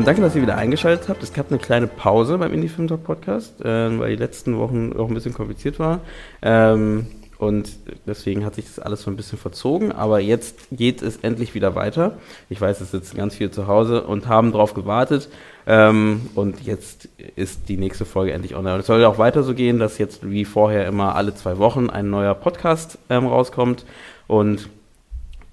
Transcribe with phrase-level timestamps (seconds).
[0.00, 1.22] Ähm, danke, dass ihr wieder eingeschaltet habt.
[1.22, 4.94] Es gab eine kleine Pause beim Indie Film Talk Podcast, äh, weil die letzten Wochen
[4.96, 6.00] auch ein bisschen kompliziert war.
[6.40, 7.70] Ähm, und
[8.06, 9.92] deswegen hat sich das alles so ein bisschen verzogen.
[9.92, 12.16] Aber jetzt geht es endlich wieder weiter.
[12.48, 15.28] Ich weiß, es sitzen ganz viele zu Hause und haben darauf gewartet.
[15.66, 18.76] Ähm, und jetzt ist die nächste Folge endlich online.
[18.76, 21.90] Und es soll auch weiter so gehen, dass jetzt wie vorher immer alle zwei Wochen
[21.90, 23.84] ein neuer Podcast ähm, rauskommt
[24.28, 24.70] und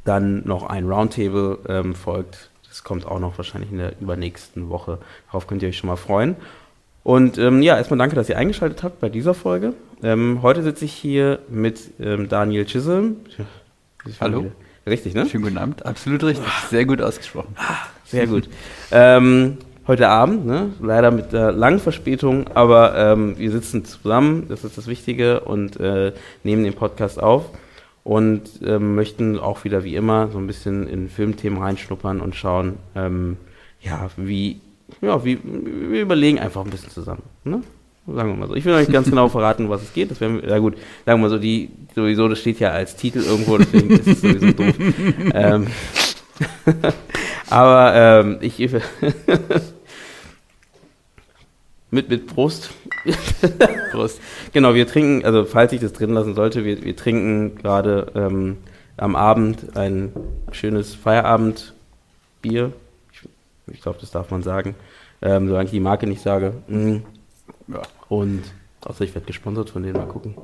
[0.05, 4.99] dann noch ein Roundtable ähm, folgt das kommt auch noch wahrscheinlich in der übernächsten Woche.
[5.25, 6.35] Darauf könnt ihr euch schon mal freuen.
[7.01, 9.73] Und ähm, ja, erstmal danke, dass ihr eingeschaltet habt bei dieser Folge.
[10.03, 13.15] Ähm, heute sitze ich hier mit ähm, Daniel Chisholm.
[14.21, 14.51] Hallo.
[14.85, 15.25] Richtig, ne?
[15.25, 15.87] Schönen guten Abend.
[15.87, 16.45] Absolut richtig.
[16.69, 17.55] Sehr gut ausgesprochen.
[18.05, 18.47] Sehr gut.
[18.91, 20.69] ähm, heute Abend, ne?
[20.79, 25.79] leider mit äh, langen Verspätung, aber ähm, wir sitzen zusammen, das ist das Wichtige, und
[25.79, 27.45] äh, nehmen den Podcast auf
[28.07, 32.77] und ähm, möchten auch wieder wie immer so ein bisschen in Filmthemen reinschnuppern und schauen,
[32.95, 33.35] ähm,
[33.81, 34.61] ja, wie,
[35.01, 37.23] ja, wie, wir überlegen einfach ein bisschen zusammen.
[37.43, 37.63] Ne?
[38.07, 38.55] Sagen wir mal so.
[38.55, 40.09] Ich will nicht ganz genau verraten, was es geht.
[40.09, 43.19] Das wäre, ja gut, sagen wir mal so, die, sowieso, das steht ja als Titel
[43.19, 44.75] irgendwo, deswegen ist es sowieso doof.
[45.33, 45.67] ähm,
[47.49, 48.57] aber ähm, ich,
[51.91, 52.71] mit, mit Prost.
[53.91, 54.19] Prost.
[54.53, 58.57] Genau, wir trinken, also falls ich das drin lassen sollte, wir, wir trinken gerade ähm,
[58.97, 60.11] am Abend ein
[60.51, 62.73] schönes Feierabendbier.
[63.11, 63.21] Ich,
[63.73, 64.75] ich glaube, das darf man sagen.
[65.21, 66.53] Ähm, solange ich die Marke nicht sage.
[66.67, 66.97] Mm.
[67.67, 67.81] Ja.
[68.07, 68.43] Und
[68.81, 70.35] außer ich werde gesponsert von denen, mal gucken.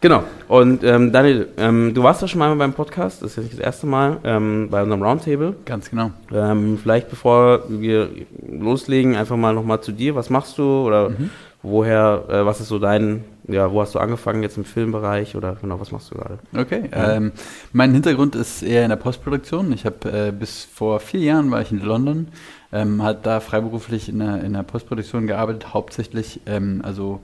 [0.00, 0.24] Genau.
[0.48, 3.52] Und ähm, Daniel, ähm, du warst ja schon mal beim Podcast, das ist ja nicht
[3.54, 5.56] das erste Mal, ähm, bei unserem Roundtable.
[5.66, 6.10] Ganz genau.
[6.32, 8.08] Ähm, vielleicht bevor wir
[8.48, 10.14] loslegen, einfach mal nochmal zu dir.
[10.14, 11.30] Was machst du oder mhm.
[11.62, 15.56] woher, äh, was ist so dein, ja, wo hast du angefangen jetzt im Filmbereich oder
[15.60, 16.38] genau, was machst du gerade?
[16.56, 16.88] Okay.
[16.90, 17.12] Ja.
[17.16, 17.32] Ähm,
[17.74, 19.70] mein Hintergrund ist eher in der Postproduktion.
[19.72, 22.28] Ich habe äh, bis vor vier Jahren war ich in London,
[22.72, 27.20] ähm, hat da freiberuflich in der, in der Postproduktion gearbeitet, hauptsächlich, ähm, also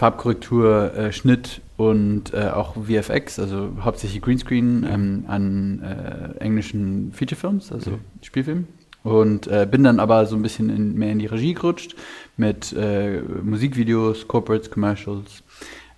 [0.00, 7.70] Farbkorrektur, äh, Schnitt und äh, auch VFX, also hauptsächlich Greenscreen ähm, an äh, englischen Featurefilms,
[7.70, 7.98] also mhm.
[8.22, 8.66] Spielfilmen.
[9.02, 11.96] Und äh, bin dann aber so ein bisschen in, mehr in die Regie gerutscht
[12.38, 15.42] mit äh, Musikvideos, Corporates, Commercials,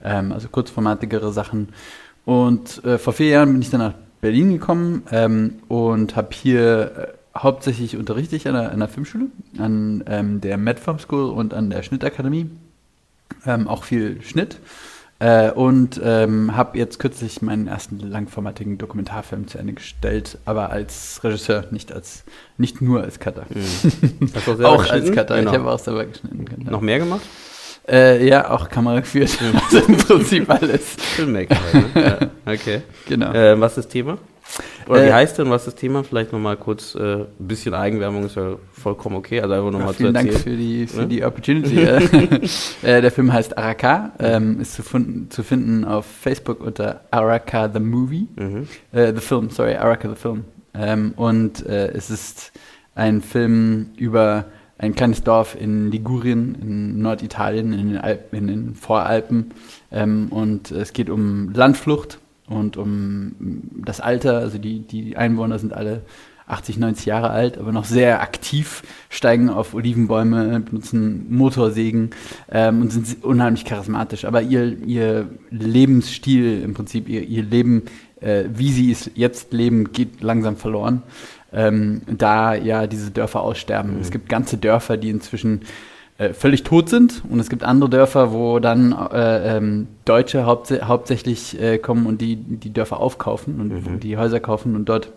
[0.02, 1.69] ähm, also kurzformatigere Sachen.
[2.24, 7.14] Und äh, vor vier Jahren bin ich dann nach Berlin gekommen ähm, und habe hier
[7.38, 9.26] hauptsächlich unterrichte ich an der, an der Filmschule,
[9.58, 12.50] an ähm, der Medfilm School und an der Schnittakademie
[13.47, 14.59] ähm, auch viel Schnitt.
[15.22, 21.20] Äh, und ähm, habe jetzt kürzlich meinen ersten langformatigen Dokumentarfilm zu Ende gestellt, aber als
[21.22, 22.25] Regisseur, nicht als
[22.59, 23.47] nicht nur als Cutter.
[23.48, 24.32] Mhm.
[24.65, 25.53] auch als Cutter, genau.
[25.53, 26.44] ich habe auch selber geschnitten.
[26.44, 26.72] Genau.
[26.72, 27.22] Noch mehr gemacht?
[27.88, 29.38] Äh, ja, auch Kamera geführt.
[29.41, 29.60] Mhm.
[29.64, 30.97] also im Prinzip alles.
[31.14, 31.56] Filmmaker.
[31.72, 32.31] Halt, ne?
[32.47, 32.53] ja.
[32.53, 32.82] Okay.
[33.09, 33.32] Genau.
[33.32, 34.19] Äh, was ist das Thema?
[34.88, 36.02] Oder wie äh, heißt denn, was das Thema?
[36.04, 39.96] Vielleicht nochmal kurz, äh, ein bisschen Eigenwerbung ist ja vollkommen okay, also einfach nochmal ja,
[39.96, 40.16] zu erzählen.
[40.16, 41.06] Vielen Dank für die, für ja?
[41.06, 41.78] die Opportunity.
[42.82, 44.82] äh, der Film heißt Araka, ähm, ist zu,
[45.28, 48.68] zu, finden auf Facebook unter Araka the Movie, mhm.
[48.92, 50.44] äh, the Film, sorry, Araka the Film.
[50.74, 52.52] Ähm, und äh, es ist
[52.94, 54.46] ein Film über
[54.78, 59.52] ein kleines Dorf in Ligurien, in Norditalien, in den, Alpen, in den Voralpen.
[59.92, 62.19] Ähm, und es geht um Landflucht
[62.52, 63.34] und um
[63.84, 66.02] das Alter, also die, die Einwohner sind alle
[66.46, 72.10] 80, 90 Jahre alt, aber noch sehr aktiv, steigen auf Olivenbäume, benutzen Motorsägen
[72.50, 74.24] ähm, und sind unheimlich charismatisch.
[74.24, 77.84] Aber ihr, ihr Lebensstil im Prinzip, ihr, ihr Leben,
[78.20, 81.02] äh, wie sie es jetzt leben, geht langsam verloren.
[81.54, 83.96] Ähm, da ja diese Dörfer aussterben.
[83.96, 84.00] Mhm.
[84.00, 85.60] Es gibt ganze Dörfer, die inzwischen
[86.18, 87.22] äh, völlig tot sind.
[87.28, 92.20] Und es gibt andere Dörfer, wo dann äh, ähm, Deutsche hauptsä hauptsächlich äh, kommen und
[92.20, 94.00] die, die Dörfer aufkaufen und mhm.
[94.00, 95.10] die Häuser kaufen und dort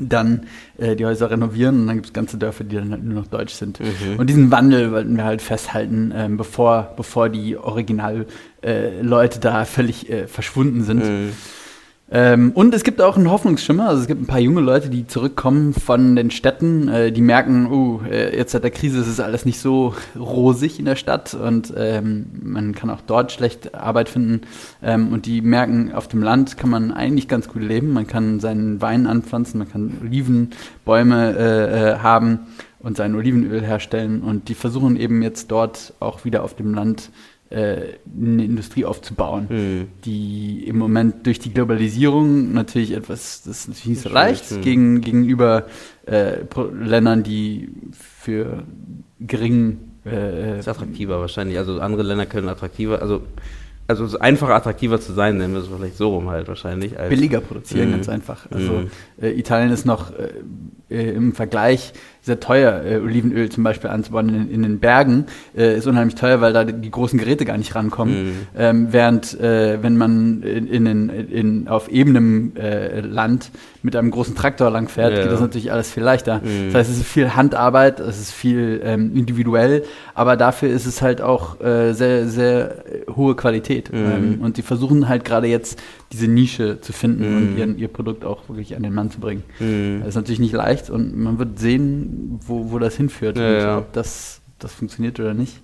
[0.00, 0.46] dann
[0.76, 3.26] äh, die Häuser renovieren und dann gibt es ganze Dörfer, die dann halt nur noch
[3.26, 3.80] deutsch sind.
[3.80, 4.18] Mhm.
[4.18, 10.10] Und diesen Wandel wollten wir halt festhalten, ähm, bevor, bevor die Original-Leute äh, da völlig
[10.10, 11.04] äh, verschwunden sind.
[11.04, 11.32] Mhm.
[12.10, 13.86] Ähm, und es gibt auch einen Hoffnungsschimmer.
[13.86, 17.70] Also es gibt ein paar junge Leute, die zurückkommen von den Städten, äh, die merken,
[17.70, 21.34] uh, äh, jetzt seit der Krise ist es alles nicht so rosig in der Stadt
[21.34, 24.40] und ähm, man kann auch dort schlecht Arbeit finden.
[24.82, 27.92] Ähm, und die merken, auf dem Land kann man eigentlich ganz gut leben.
[27.92, 32.46] Man kann seinen Wein anpflanzen, man kann Olivenbäume äh, äh, haben
[32.78, 34.22] und sein Olivenöl herstellen.
[34.22, 37.10] Und die versuchen eben jetzt dort auch wieder auf dem Land
[37.50, 39.88] eine Industrie aufzubauen, mhm.
[40.04, 44.60] die im Moment durch die Globalisierung natürlich etwas, das ist natürlich nicht so leicht, mhm.
[44.60, 45.66] gegen, gegenüber
[46.06, 46.40] äh,
[46.78, 48.64] Ländern, die für
[49.20, 51.58] geringen äh, ist attraktiver wahrscheinlich.
[51.58, 53.22] Also andere Länder können attraktiver, also
[53.88, 56.94] also es ist einfacher, attraktiver zu sein, nennen wir es vielleicht so rum halt wahrscheinlich.
[57.08, 57.92] Billiger produzieren, mm.
[57.92, 58.46] ganz einfach.
[58.50, 58.90] Also mm.
[59.22, 60.28] äh, Italien ist noch äh,
[60.94, 61.94] äh im Vergleich
[62.28, 65.26] sehr teuer, äh, Olivenöl zum Beispiel anzubauen in, in den Bergen,
[65.56, 68.24] äh, ist unheimlich teuer, weil da die großen Geräte gar nicht rankommen.
[68.24, 68.34] Mhm.
[68.56, 73.50] Ähm, während äh, wenn man in, in, in, auf ebenem äh, Land
[73.82, 75.22] mit einem großen Traktor langfährt, ja.
[75.22, 76.36] geht das natürlich alles viel leichter.
[76.36, 76.66] Mhm.
[76.66, 79.84] Das heißt, es ist viel Handarbeit, es ist viel ähm, individuell,
[80.14, 82.84] aber dafür ist es halt auch äh, sehr, sehr
[83.14, 83.92] hohe Qualität.
[83.92, 83.98] Mhm.
[83.98, 85.80] Ähm, und die versuchen halt gerade jetzt
[86.12, 87.58] diese Nische zu finden und mhm.
[87.58, 89.42] ihren, ihr Produkt auch wirklich an den Mann zu bringen.
[89.60, 90.00] Mhm.
[90.00, 93.54] Das ist natürlich nicht leicht und man wird sehen, wo, wo das hinführt ja, und
[93.58, 93.78] ja.
[93.78, 95.60] ob das, das funktioniert oder nicht.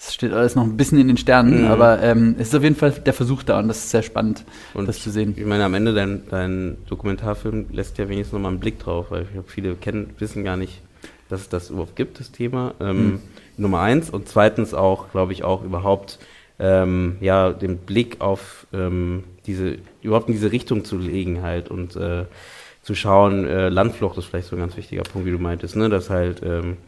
[0.00, 1.68] Es steht alles noch ein bisschen in den Sternen, mhm.
[1.68, 4.44] aber ähm, es ist auf jeden Fall der Versuch da und das ist sehr spannend,
[4.74, 5.34] und das zu sehen.
[5.36, 9.22] Ich meine, am Ende dein, dein Dokumentarfilm lässt ja wenigstens nochmal einen Blick drauf, weil
[9.22, 10.80] ich glaube, viele kennen, wissen gar nicht,
[11.28, 12.74] dass es das überhaupt gibt, das Thema.
[12.78, 13.20] Ähm, mhm.
[13.56, 16.20] Nummer eins und zweitens auch, glaube ich, auch überhaupt
[16.58, 21.96] ähm, ja, den Blick auf ähm, diese, überhaupt in diese Richtung zu legen halt und
[21.96, 22.24] äh,
[22.82, 25.88] zu schauen, äh, Landflucht ist vielleicht so ein ganz wichtiger Punkt, wie du meintest, ne?
[25.88, 26.78] dass halt ähm,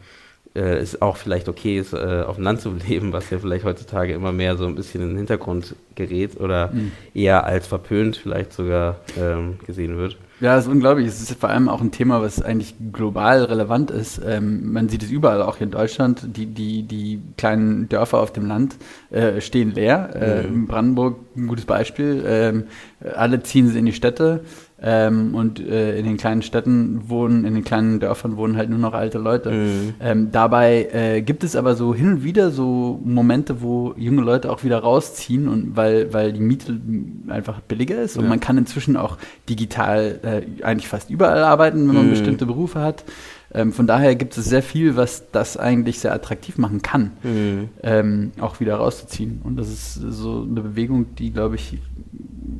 [0.53, 3.65] äh, es auch vielleicht okay ist, äh, auf dem Land zu leben, was ja vielleicht
[3.65, 6.91] heutzutage immer mehr so ein bisschen in den Hintergrund gerät oder mhm.
[7.13, 10.17] eher als verpönt vielleicht sogar ähm, gesehen wird.
[10.41, 11.07] Ja, das ist unglaublich.
[11.07, 14.19] Es ist vor allem auch ein Thema, was eigentlich global relevant ist.
[14.25, 16.35] Ähm, man sieht es überall, auch hier in Deutschland.
[16.35, 18.75] Die, die, die kleinen Dörfer auf dem Land
[19.11, 20.09] äh, stehen leer.
[20.15, 20.65] Äh, mhm.
[20.65, 22.23] Brandenburg ein gutes Beispiel.
[22.25, 22.63] Ähm,
[23.13, 24.41] alle ziehen sie in die Städte.
[24.83, 28.79] Ähm, und äh, in den kleinen Städten wohnen, in den kleinen Dörfern wohnen halt nur
[28.79, 29.51] noch alte Leute.
[29.51, 29.93] Mhm.
[29.99, 34.51] Ähm, dabei äh, gibt es aber so hin und wieder so Momente, wo junge Leute
[34.51, 36.79] auch wieder rausziehen und weil, weil die Miete
[37.27, 38.29] einfach billiger ist und ja.
[38.29, 39.17] man kann inzwischen auch
[39.47, 42.11] digital äh, eigentlich fast überall arbeiten, wenn man mhm.
[42.11, 43.03] bestimmte Berufe hat.
[43.53, 47.69] Ähm, von daher gibt es sehr viel, was das eigentlich sehr attraktiv machen kann, mhm.
[47.83, 49.41] ähm, auch wieder rauszuziehen.
[49.43, 51.77] Und das ist so eine Bewegung, die, glaube ich,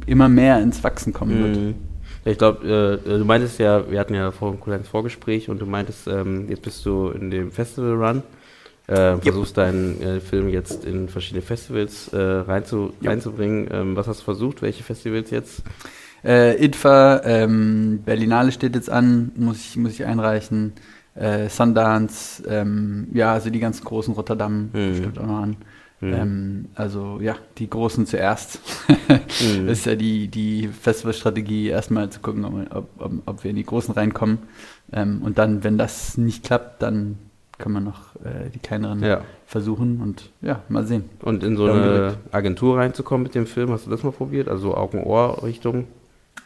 [0.06, 1.76] immer mehr ins Wachsen kommen wird.
[2.24, 5.66] Ich glaube, äh, du meintest ja, wir hatten ja vor ein kleines Vorgespräch und du
[5.66, 8.24] meintest, ähm, jetzt bist du in dem Festival Run.
[8.88, 9.68] Äh, versuchst yep.
[9.68, 13.12] deinen äh, Film jetzt in verschiedene Festivals äh, reinzu, yep.
[13.12, 13.70] reinzubringen.
[13.72, 14.62] Ähm, was hast du versucht?
[14.62, 15.64] Welche Festivals jetzt?
[16.24, 20.74] Äh, IDFA, ähm, Berlinale steht jetzt an, muss ich, muss ich einreichen.
[21.16, 24.96] Äh, Sundance, ähm, ja, also die ganzen großen Rotterdam mhm.
[24.96, 25.58] steht auch noch an.
[26.02, 26.14] Mhm.
[26.14, 28.60] Ähm, also ja, die Großen zuerst.
[28.88, 29.68] mhm.
[29.68, 33.66] Das ist ja die, die Festivalstrategie, erstmal zu gucken, ob, ob, ob, wir in die
[33.66, 34.40] Großen reinkommen.
[34.92, 37.18] Ähm, und dann, wenn das nicht klappt, dann
[37.60, 39.22] können wir noch äh, die kleineren ja.
[39.46, 41.06] versuchen und ja, mal sehen.
[41.22, 44.50] Und in so eine Agentur reinzukommen mit dem Film, hast du das mal probiert?
[44.50, 45.86] Also Augen-Ohr-Richtung?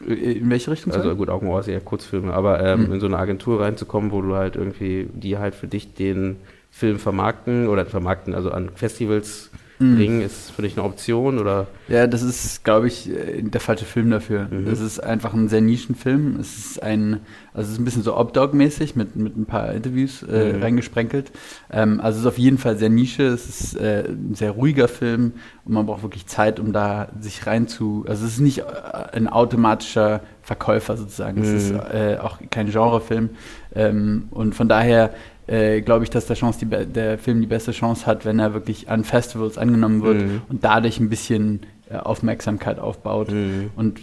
[0.06, 0.92] In welche Richtung?
[0.92, 2.92] Also gut, Augen-Ohr ist eher Kurzfilme, aber ähm, mhm.
[2.92, 6.36] in so eine Agentur reinzukommen, wo du halt irgendwie, die halt für dich den
[6.76, 9.96] Film vermarkten oder vermarkten, also an Festivals mhm.
[9.96, 11.68] bringen, ist für dich eine Option oder?
[11.88, 14.48] Ja, das ist, glaube ich, äh, der falsche Film dafür.
[14.50, 14.66] Mhm.
[14.66, 16.36] Das ist einfach ein sehr Nischenfilm.
[16.38, 17.20] Es ist ein,
[17.54, 20.62] also es ist ein bisschen so Obdog-mäßig mit, mit ein paar Interviews äh, mhm.
[20.62, 21.32] reingesprenkelt.
[21.70, 23.24] Ähm, also es ist auf jeden Fall sehr Nische.
[23.24, 25.32] Es ist äh, ein sehr ruhiger Film
[25.64, 28.64] und man braucht wirklich Zeit, um da sich rein zu, also es ist nicht äh,
[29.12, 31.42] ein automatischer Verkäufer sozusagen.
[31.42, 31.80] Es ist mhm.
[31.90, 33.30] äh, auch kein Genrefilm.
[33.74, 35.14] Ähm, und von daher
[35.46, 38.54] äh, glaube ich, dass der, Chance die, der Film die beste Chance hat, wenn er
[38.54, 40.42] wirklich an Festivals angenommen wird mhm.
[40.48, 43.30] und dadurch ein bisschen äh, Aufmerksamkeit aufbaut.
[43.30, 43.70] Mhm.
[43.76, 44.00] Und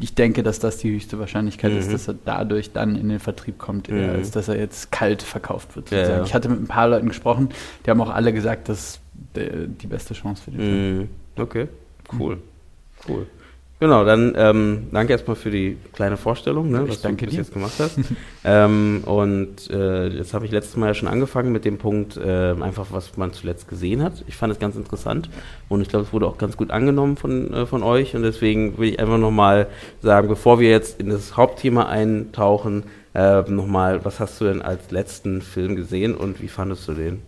[0.00, 1.78] ich denke, dass das die höchste Wahrscheinlichkeit mhm.
[1.78, 4.10] ist, dass er dadurch dann in den Vertrieb kommt, mhm.
[4.10, 5.90] als dass er jetzt kalt verkauft wird.
[5.90, 6.22] Ja, ja.
[6.22, 7.50] Ich hatte mit ein paar Leuten gesprochen,
[7.84, 9.00] die haben auch alle gesagt, das ist
[9.34, 10.98] die beste Chance für den Film.
[10.98, 11.08] Mhm.
[11.36, 11.68] Okay,
[12.18, 12.38] cool.
[13.08, 13.26] Cool.
[13.82, 17.72] Genau, dann ähm, danke erstmal für die kleine Vorstellung, ne, was du bis jetzt gemacht
[17.80, 17.98] hast.
[18.44, 22.54] ähm, und äh, jetzt habe ich letztes Mal ja schon angefangen mit dem Punkt, äh,
[22.60, 24.22] einfach was man zuletzt gesehen hat.
[24.28, 25.30] Ich fand es ganz interessant
[25.68, 28.78] und ich glaube, es wurde auch ganz gut angenommen von, äh, von euch und deswegen
[28.78, 29.66] will ich einfach nochmal
[30.00, 32.84] sagen, bevor wir jetzt in das Hauptthema eintauchen,
[33.16, 37.20] äh, nochmal, was hast du denn als letzten Film gesehen und wie fandest du den?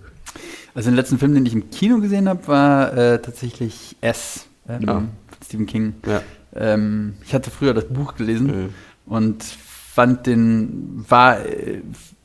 [0.73, 4.88] Also den letzten Film, den ich im Kino gesehen habe, war äh, tatsächlich S ähm,
[4.88, 4.92] ah.
[4.92, 5.08] von
[5.44, 5.94] Stephen King.
[6.06, 6.23] Ja.
[6.54, 8.68] Ähm, ich hatte früher das Buch gelesen mhm.
[9.06, 11.82] und fand den, war, äh,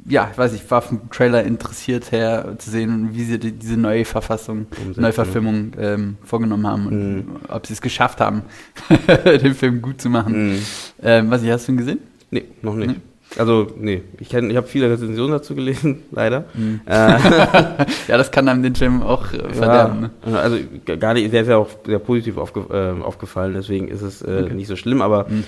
[0.08, 3.78] ja, ich weiß nicht, war vom Trailer interessiert her zu sehen, wie sie die, diese
[3.78, 5.02] neue Verfassung, Umsetzung.
[5.04, 7.26] Neuverfilmung ähm, vorgenommen haben und mhm.
[7.48, 8.44] ob sie es geschafft haben,
[9.26, 10.54] den Film gut zu machen.
[10.54, 10.60] Mhm.
[11.02, 12.00] Ähm, was hast du ihn gesehen?
[12.32, 12.90] Nee, noch nicht.
[12.90, 13.02] Nee.
[13.38, 16.46] Also, nee, ich, ich habe viele Rezensionen dazu gelesen, leider.
[16.54, 16.82] Mhm.
[16.86, 16.92] Äh,
[18.08, 20.10] ja, das kann einem den Film auch äh, verderben.
[20.26, 20.40] Ja, ne?
[20.40, 20.58] Also
[21.00, 24.44] gar nicht, der ist ja auch sehr positiv aufge, äh, aufgefallen, deswegen ist es äh,
[24.46, 24.54] okay.
[24.54, 25.44] nicht so schlimm, aber mhm.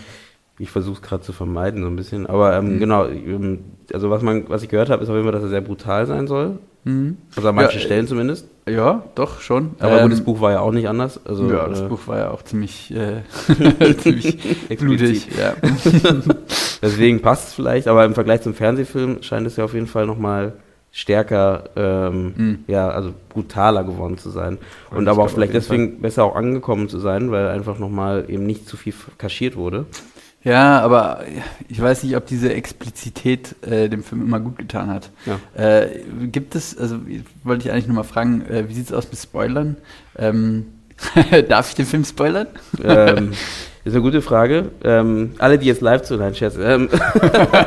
[0.61, 2.27] Ich versuche es gerade zu vermeiden, so ein bisschen.
[2.27, 2.79] Aber ähm, mhm.
[2.79, 3.59] genau, ähm,
[3.93, 6.05] also was man, was ich gehört habe, ist auf jeden Fall, dass er sehr brutal
[6.05, 6.59] sein soll.
[6.83, 7.17] Mhm.
[7.35, 8.47] Also an manchen ja, Stellen zumindest.
[8.67, 9.71] Ja, doch, schon.
[9.79, 11.19] Aber ähm, gut, das Buch war ja auch nicht anders.
[11.25, 13.21] Also, ja, das äh, Buch war ja auch ziemlich, äh,
[13.97, 14.37] ziemlich
[14.79, 15.27] blutig.
[15.37, 15.55] Ja.
[16.81, 20.05] Deswegen passt es vielleicht, aber im Vergleich zum Fernsehfilm scheint es ja auf jeden Fall
[20.05, 20.53] nochmal
[20.91, 22.59] stärker, ähm, mhm.
[22.67, 24.57] ja, also brutaler geworden zu sein.
[24.89, 26.01] Und, Und aber auch vielleicht deswegen Fall.
[26.01, 29.85] besser auch angekommen zu sein, weil einfach nochmal eben nicht zu viel kaschiert wurde.
[30.43, 31.24] Ja, aber
[31.69, 35.12] ich weiß nicht, ob diese Explizität äh, dem Film immer gut getan hat.
[35.25, 35.39] Ja.
[35.62, 36.98] Äh, gibt es, also
[37.43, 39.77] wollte ich eigentlich nochmal fragen, äh, wie sieht es aus mit Spoilern?
[40.17, 40.65] Ähm,
[41.50, 42.48] darf ich den Film spoilern?
[42.83, 43.31] Ähm,
[43.83, 44.71] ist eine gute Frage.
[44.83, 46.89] Ähm, alle, die jetzt live zuhören, Scherz, ähm,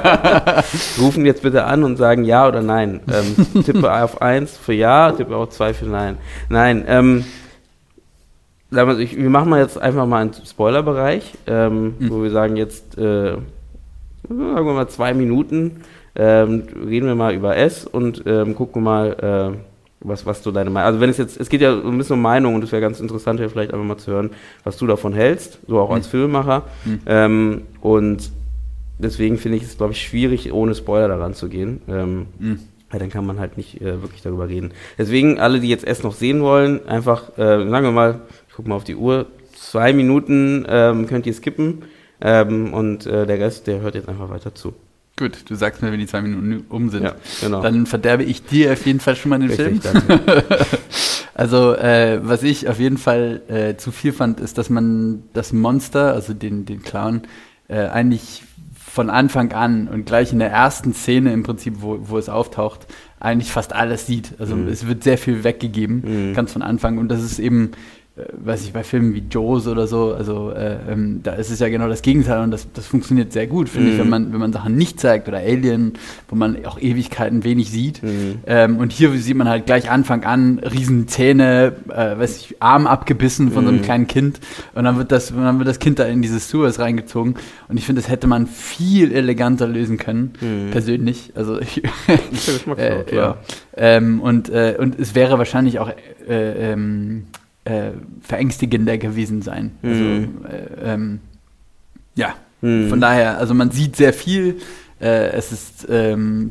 [1.00, 3.00] rufen jetzt bitte an und sagen ja oder nein.
[3.12, 6.19] Ähm, tippe auf eins für ja, tippe auf zwei für nein.
[6.49, 7.25] Nein,
[8.76, 12.11] ähm, wir, ich, wir machen mal jetzt einfach mal einen Spoilerbereich, ähm, mhm.
[12.11, 13.40] wo wir sagen jetzt, äh, sagen
[14.28, 15.83] wir mal zwei Minuten,
[16.16, 19.57] ähm, reden wir mal über S und ähm, gucken mal, äh,
[20.00, 22.23] was, was du deine Meinung, also wenn es jetzt, es geht ja ein bisschen um
[22.23, 24.31] Meinung und es wäre ganz interessant, ja vielleicht einfach mal zu hören,
[24.62, 25.95] was du davon hältst, so auch mhm.
[25.95, 26.62] als Filmemacher.
[26.85, 27.00] Mhm.
[27.07, 28.31] Ähm, und
[28.99, 31.81] deswegen finde ich es, glaube ich, schwierig, ohne Spoiler daran zu gehen.
[31.88, 32.59] Ähm, mhm.
[32.90, 34.71] Weil dann kann man halt nicht äh, wirklich darüber reden.
[34.99, 38.21] Deswegen, alle, die jetzt erst noch sehen wollen, einfach, äh, sagen wir mal,
[38.54, 41.82] ich gucke mal auf die Uhr, zwei Minuten ähm, könnt ihr skippen
[42.20, 44.75] ähm, und äh, der Rest, der hört jetzt einfach weiter zu.
[45.18, 47.02] Gut, du sagst mir, wenn die zwei Minuten um sind.
[47.02, 47.62] Ja, genau.
[47.62, 50.20] Dann verderbe ich dir auf jeden Fall schon mal den Richtig, Film.
[51.34, 55.52] also, äh, was ich auf jeden Fall äh, zu viel fand, ist, dass man das
[55.52, 57.23] Monster, also den, den Clown,
[57.66, 58.44] äh, eigentlich
[58.76, 62.87] von Anfang an und gleich in der ersten Szene im Prinzip, wo, wo es auftaucht,
[63.18, 64.34] eigentlich fast alles sieht.
[64.38, 64.68] Also mhm.
[64.68, 66.34] es wird sehr viel weggegeben, mhm.
[66.34, 66.99] ganz von Anfang.
[66.99, 67.73] Und das ist eben
[68.16, 71.68] weiß ich, bei Filmen wie Joes oder so, also äh, ähm, da ist es ja
[71.68, 73.92] genau das Gegenteil und das, das funktioniert sehr gut, finde mhm.
[73.92, 75.94] ich, wenn man, wenn man Sachen nicht zeigt oder Alien,
[76.28, 78.04] wo man auch Ewigkeiten wenig sieht.
[78.04, 78.38] Mhm.
[78.47, 83.50] Ähm, und hier sieht man halt gleich Anfang an Riesenzähne, äh, weiß ich, Arm abgebissen
[83.50, 83.66] von mhm.
[83.66, 83.85] so einem mhm.
[83.85, 84.38] kleinen Kind
[84.75, 87.35] und dann wird das, dann wird das Kind da in dieses Sewers reingezogen
[87.66, 90.71] und ich finde, das hätte man viel eleganter lösen können, mhm.
[90.71, 91.33] persönlich.
[91.35, 91.83] Also ich,
[92.76, 93.38] äh, ja.
[93.76, 95.90] Ähm, und, äh, und es wäre wahrscheinlich auch
[96.28, 97.25] äh, ähm,
[97.64, 97.90] äh,
[98.21, 99.73] verängstigender gewesen sein.
[99.83, 100.28] Also, mhm.
[100.49, 101.21] äh, ähm,
[102.14, 102.88] ja, mhm.
[102.88, 104.61] von daher, also man sieht sehr viel.
[105.00, 106.50] Äh, es ist ähm,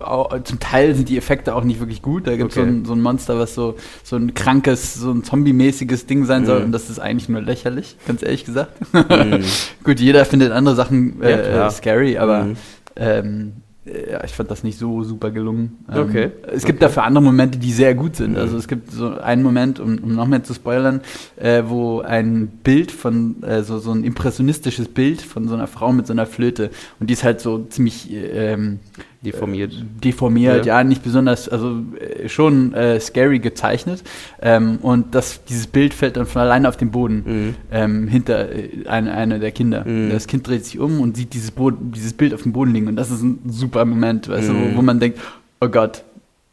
[0.00, 2.26] auch, zum Teil sind die Effekte auch nicht wirklich gut.
[2.26, 2.70] Da gibt es okay.
[2.80, 6.60] so, so, ein Monster, was so, so ein krankes, so ein zombie-mäßiges Ding sein soll.
[6.60, 6.66] Mhm.
[6.66, 8.72] Und das ist eigentlich nur lächerlich, ganz ehrlich gesagt.
[8.92, 9.44] Mhm.
[9.84, 12.56] gut, jeder findet andere Sachen äh, ja, scary, aber mhm.
[12.96, 13.52] ähm,
[13.84, 15.78] ja, ich fand das nicht so super gelungen.
[15.90, 16.30] Ähm, okay.
[16.46, 16.88] es gibt okay.
[16.88, 18.36] dafür andere Momente, die sehr gut sind.
[18.36, 21.00] Also es gibt so einen Moment, um, um noch mehr zu spoilern,
[21.36, 25.92] äh, wo ein Bild von, äh, so, so ein impressionistisches Bild von so einer Frau
[25.92, 28.80] mit so einer Flöte und die ist halt so ziemlich ähm,
[29.22, 29.72] Deformiert.
[29.72, 30.78] Äh, deformiert, ja.
[30.78, 30.84] ja.
[30.84, 34.02] nicht besonders, also äh, schon äh, scary gezeichnet.
[34.40, 37.54] Ähm, und das, dieses Bild fällt dann von alleine auf den Boden mhm.
[37.70, 39.84] ähm, hinter äh, eine, eine der Kinder.
[39.86, 40.10] Mhm.
[40.10, 42.88] Das Kind dreht sich um und sieht dieses, Boden, dieses Bild auf dem Boden liegen.
[42.88, 44.54] Und das ist ein super Moment, weißt mhm.
[44.54, 45.18] du, wo, wo man denkt,
[45.60, 46.02] oh Gott,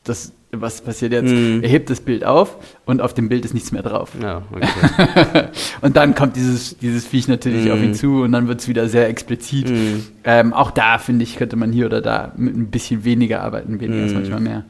[0.04, 1.32] das, was passiert jetzt?
[1.32, 1.62] Mm.
[1.62, 4.12] Er hebt das Bild auf und auf dem Bild ist nichts mehr drauf.
[4.22, 5.48] Ja, okay.
[5.82, 7.72] und dann kommt dieses, dieses Viech natürlich mm.
[7.72, 9.70] auf ihn zu und dann wird es wieder sehr explizit.
[9.70, 10.04] Mm.
[10.24, 13.80] Ähm, auch da, finde ich, könnte man hier oder da mit ein bisschen weniger arbeiten,
[13.80, 14.66] weniger als manchmal mehr.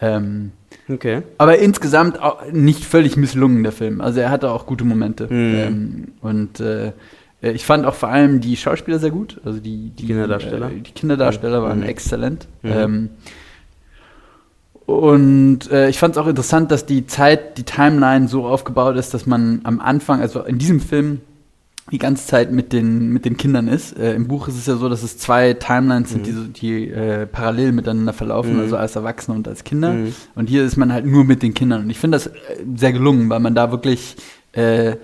[0.00, 0.50] Ähm,
[0.88, 1.22] okay.
[1.38, 4.00] Aber insgesamt auch nicht völlig misslungen, der Film.
[4.00, 5.28] Also er hatte auch gute Momente.
[5.30, 6.92] Ähm, und äh,
[7.42, 9.40] ich fand auch vor allem die Schauspieler sehr gut.
[9.44, 10.70] Also die, die Kinderdarsteller.
[10.70, 11.86] Äh, die Kinderdarsteller waren mhm.
[11.86, 12.48] exzellent.
[12.62, 12.70] Mhm.
[12.72, 13.10] Ähm,
[14.90, 19.14] und äh, ich fand es auch interessant, dass die Zeit, die Timeline so aufgebaut ist,
[19.14, 21.20] dass man am Anfang, also in diesem Film,
[21.92, 23.96] die ganze Zeit mit den, mit den Kindern ist.
[23.96, 26.24] Äh, Im Buch ist es ja so, dass es zwei Timelines mhm.
[26.24, 28.60] sind, die, die äh, parallel miteinander verlaufen, mhm.
[28.60, 29.92] also als Erwachsene und als Kinder.
[29.92, 30.14] Mhm.
[30.34, 31.82] Und hier ist man halt nur mit den Kindern.
[31.82, 32.32] Und ich finde das äh,
[32.76, 34.16] sehr gelungen, weil man da wirklich
[34.52, 34.96] äh,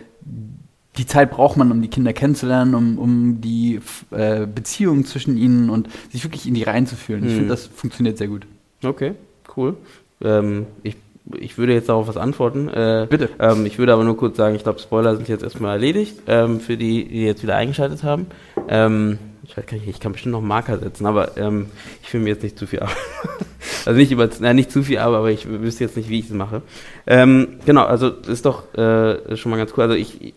[0.99, 5.71] die Zeit braucht man, um die Kinder kennenzulernen, um, um die äh, Beziehung zwischen ihnen
[5.71, 7.25] und sich wirklich in die reinzufühlen.
[7.25, 7.51] Ich finde, mhm.
[7.51, 8.47] das funktioniert sehr gut.
[8.83, 9.15] Okay
[9.57, 9.77] cool.
[10.23, 10.97] Ähm, ich,
[11.39, 12.69] ich würde jetzt darauf was antworten.
[12.69, 13.31] Äh, Bitte.
[13.39, 16.61] Ähm, ich würde aber nur kurz sagen, ich glaube, Spoiler sind jetzt erstmal erledigt, ähm,
[16.61, 18.27] für die, die jetzt wieder eingeschaltet haben.
[18.69, 21.67] Ähm, ich weiß gar nicht, ich kann bestimmt noch einen Marker setzen, aber ähm,
[22.03, 22.97] ich will mir jetzt nicht zu viel Arbeit.
[23.87, 26.27] also nicht über, nein, nicht zu viel Arbeit, aber ich wüsste jetzt nicht, wie ich
[26.27, 26.63] es mache.
[27.07, 29.85] Ähm, genau, also ist doch äh, schon mal ganz cool.
[29.85, 30.35] Also ich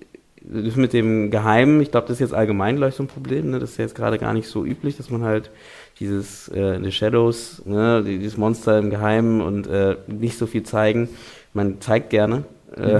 [0.51, 3.51] das mit dem Geheimen, ich glaube, das ist jetzt allgemein gleich so ein Problem.
[3.51, 3.59] Ne?
[3.59, 5.51] Das ist jetzt gerade gar nicht so üblich, dass man halt
[5.99, 8.03] dieses äh, The Shadows, ne?
[8.05, 11.09] dieses Monster im Geheimen und äh, nicht so viel zeigen.
[11.53, 12.43] Man zeigt gerne,
[12.75, 12.99] äh,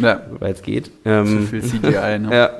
[0.00, 0.22] ja.
[0.38, 0.90] weil es geht.
[1.04, 2.18] Ähm, Zu viel CGI.
[2.20, 2.28] Ne?
[2.32, 2.50] ja.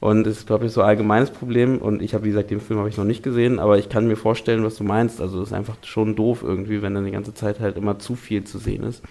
[0.00, 1.78] Und das ist, glaube ich, so ein allgemeines Problem.
[1.78, 4.06] Und ich habe, wie gesagt, den Film habe ich noch nicht gesehen, aber ich kann
[4.06, 5.20] mir vorstellen, was du meinst.
[5.20, 8.14] Also es ist einfach schon doof irgendwie, wenn dann die ganze Zeit halt immer zu
[8.14, 9.02] viel zu sehen ist.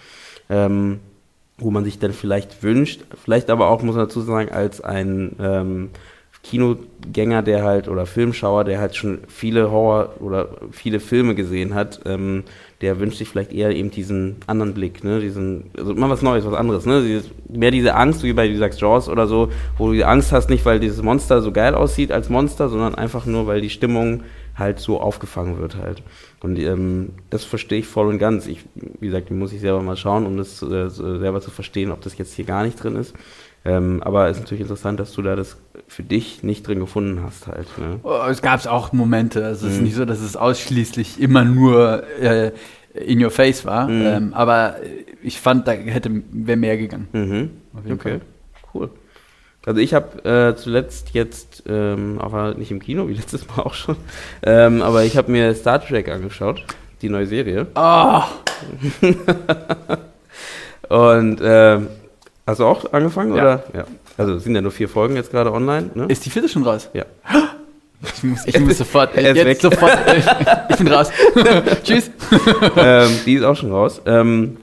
[0.49, 0.99] Ähm,
[1.57, 5.35] wo man sich dann vielleicht wünscht, vielleicht aber auch, muss man dazu sagen, als ein
[5.39, 5.89] ähm,
[6.49, 11.99] Kinogänger, der halt, oder Filmschauer, der halt schon viele Horror oder viele Filme gesehen hat,
[12.05, 12.43] ähm,
[12.81, 16.45] der wünscht sich vielleicht eher eben diesen anderen Blick, ne, diesen, also mal was Neues,
[16.45, 19.49] was anderes, ne, dieses, mehr diese Angst, wie bei, wie du sagst, Jaws oder so,
[19.77, 22.95] wo du die Angst hast, nicht weil dieses Monster so geil aussieht als Monster, sondern
[22.95, 24.23] einfach nur, weil die Stimmung
[24.55, 26.01] halt so aufgefangen wird halt.
[26.41, 28.47] Und ähm, das verstehe ich voll und ganz.
[28.47, 28.65] Ich,
[28.99, 32.17] wie gesagt, muss ich selber mal schauen, um das äh, selber zu verstehen, ob das
[32.17, 33.13] jetzt hier gar nicht drin ist.
[33.67, 35.57] Ähm, aber es ist natürlich interessant, dass du da das
[35.89, 37.67] für dich nicht drin gefunden hast halt.
[37.77, 37.99] Ne?
[38.03, 39.43] Oh, es gab auch Momente.
[39.45, 39.67] Also mhm.
[39.67, 39.85] es ist mhm.
[39.87, 42.53] nicht so, dass es ausschließlich immer nur äh,
[42.93, 43.89] in your face war.
[43.89, 44.05] Mhm.
[44.05, 44.77] Ähm, aber
[45.21, 47.09] ich fand, da hätte wäre mehr gegangen.
[47.11, 47.49] Mhm.
[47.91, 48.21] okay, Fall.
[48.73, 48.89] cool.
[49.65, 53.73] Also ich habe äh, zuletzt jetzt, ähm, aber nicht im Kino, wie letztes Mal auch
[53.73, 53.97] schon,
[54.43, 56.63] ähm, aber ich habe mir Star Trek angeschaut,
[57.01, 57.67] die neue Serie.
[57.75, 58.21] Oh.
[60.89, 61.79] Und äh,
[62.47, 63.41] hast du auch angefangen ja.
[63.41, 63.63] oder?
[63.73, 63.85] Ja.
[64.17, 65.91] Also es sind ja nur vier Folgen jetzt gerade online.
[65.93, 66.05] Ne?
[66.07, 66.89] Ist die vierte schon raus?
[66.93, 67.05] Ja.
[68.15, 69.59] Ich muss, ich muss sofort, er jetzt weg.
[69.59, 69.97] sofort,
[70.69, 71.09] ich bin raus.
[71.83, 72.11] Tschüss.
[72.77, 74.03] Ähm, die ist auch schon raus.
[74.05, 74.57] Ähm,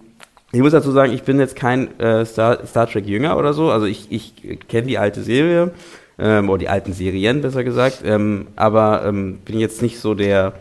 [0.53, 3.73] ich muss dazu sagen, ich bin jetzt kein äh, Star, Star Trek Jünger oder so.
[3.73, 4.35] Also ich, ich
[4.69, 5.73] kenne die alte Serie,
[6.19, 10.53] ähm, oder die alten Serien besser gesagt, ähm, aber ähm, bin jetzt nicht so der,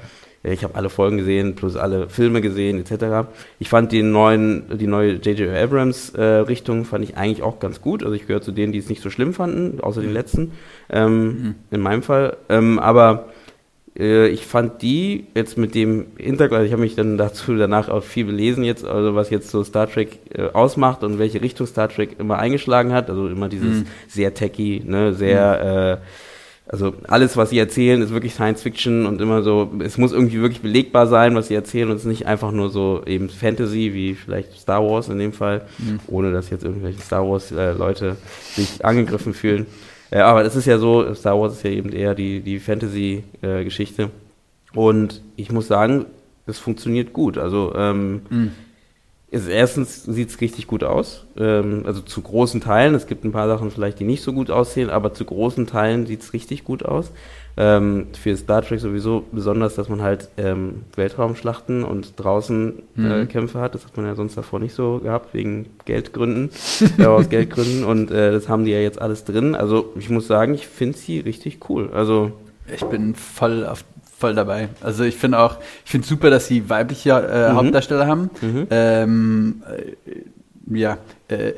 [0.51, 3.29] ich habe alle Folgen gesehen, plus alle Filme gesehen, etc.
[3.59, 5.49] Ich fand den neuen, die neue J.J.
[5.49, 8.03] Abrams äh, Richtung fand ich eigentlich auch ganz gut.
[8.03, 10.51] Also ich gehöre zu denen, die es nicht so schlimm fanden, außer den letzten,
[10.89, 11.55] ähm, mhm.
[11.71, 12.35] in meinem Fall.
[12.49, 13.29] Ähm, aber
[13.97, 17.89] äh, ich fand die jetzt mit dem Hintergrund, also ich habe mich dann dazu danach
[17.89, 21.67] auch viel belesen jetzt, also was jetzt so Star Trek äh, ausmacht und welche Richtung
[21.67, 23.87] Star Trek immer eingeschlagen hat, also immer dieses mhm.
[24.07, 26.22] sehr techy, ne, sehr, mhm.
[26.67, 30.39] Also alles, was sie erzählen, ist wirklich Science Fiction und immer so, es muss irgendwie
[30.39, 33.93] wirklich belegbar sein, was sie erzählen und es ist nicht einfach nur so eben Fantasy,
[33.93, 35.99] wie vielleicht Star Wars in dem Fall, mhm.
[36.07, 38.15] ohne dass jetzt irgendwelche Star Wars äh, Leute
[38.55, 39.65] sich angegriffen fühlen.
[40.09, 44.03] Äh, aber das ist ja so, Star Wars ist ja eben eher die, die Fantasy-Geschichte.
[44.03, 46.05] Äh, und ich muss sagen,
[46.45, 47.37] das funktioniert gut.
[47.37, 48.51] Also ähm, mhm.
[49.33, 51.25] Ist, erstens sieht es richtig gut aus.
[51.37, 52.93] Ähm, also zu großen Teilen.
[52.93, 56.05] Es gibt ein paar Sachen vielleicht, die nicht so gut aussehen, aber zu großen Teilen
[56.05, 57.11] sieht es richtig gut aus.
[57.57, 63.27] Ähm, für Star Trek sowieso besonders, dass man halt ähm, Weltraumschlachten und draußen äh, mhm.
[63.27, 63.73] Kämpfe hat.
[63.73, 66.51] Das hat man ja sonst davor nicht so gehabt, wegen Geldgründen,
[66.99, 67.85] äh, aus Geldgründen.
[67.85, 69.55] Und äh, das haben die ja jetzt alles drin.
[69.55, 71.89] Also ich muss sagen, ich finde sie richtig cool.
[71.91, 72.31] Also
[72.71, 73.83] ich bin voll auf
[74.23, 74.69] voll dabei.
[74.79, 77.55] Also ich finde auch, ich finde super, dass sie weibliche äh, mhm.
[77.57, 78.29] Hauptdarsteller haben.
[78.41, 78.67] Mhm.
[78.69, 81.51] Ähm, äh, ja, äh,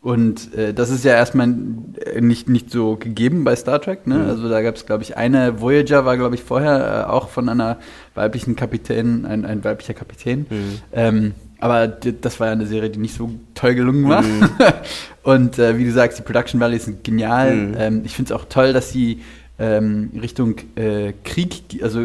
[0.00, 4.06] und äh, das ist ja erstmal nicht, nicht so gegeben bei Star Trek.
[4.06, 4.14] Ne?
[4.14, 4.30] Mhm.
[4.30, 7.50] Also da gab es, glaube ich, eine Voyager war, glaube ich, vorher äh, auch von
[7.50, 7.76] einer
[8.14, 10.46] weiblichen Kapitän, ein, ein weiblicher Kapitän.
[10.48, 10.78] Mhm.
[10.92, 14.22] Ähm, aber das war ja eine Serie, die nicht so toll gelungen war.
[14.22, 14.48] Mhm.
[15.22, 17.54] Und äh, wie du sagst, die Production Values sind genial.
[17.54, 17.74] Mhm.
[17.76, 19.20] Ähm, ich finde es auch toll, dass sie
[19.60, 22.00] ähm, Richtung äh, Krieg, also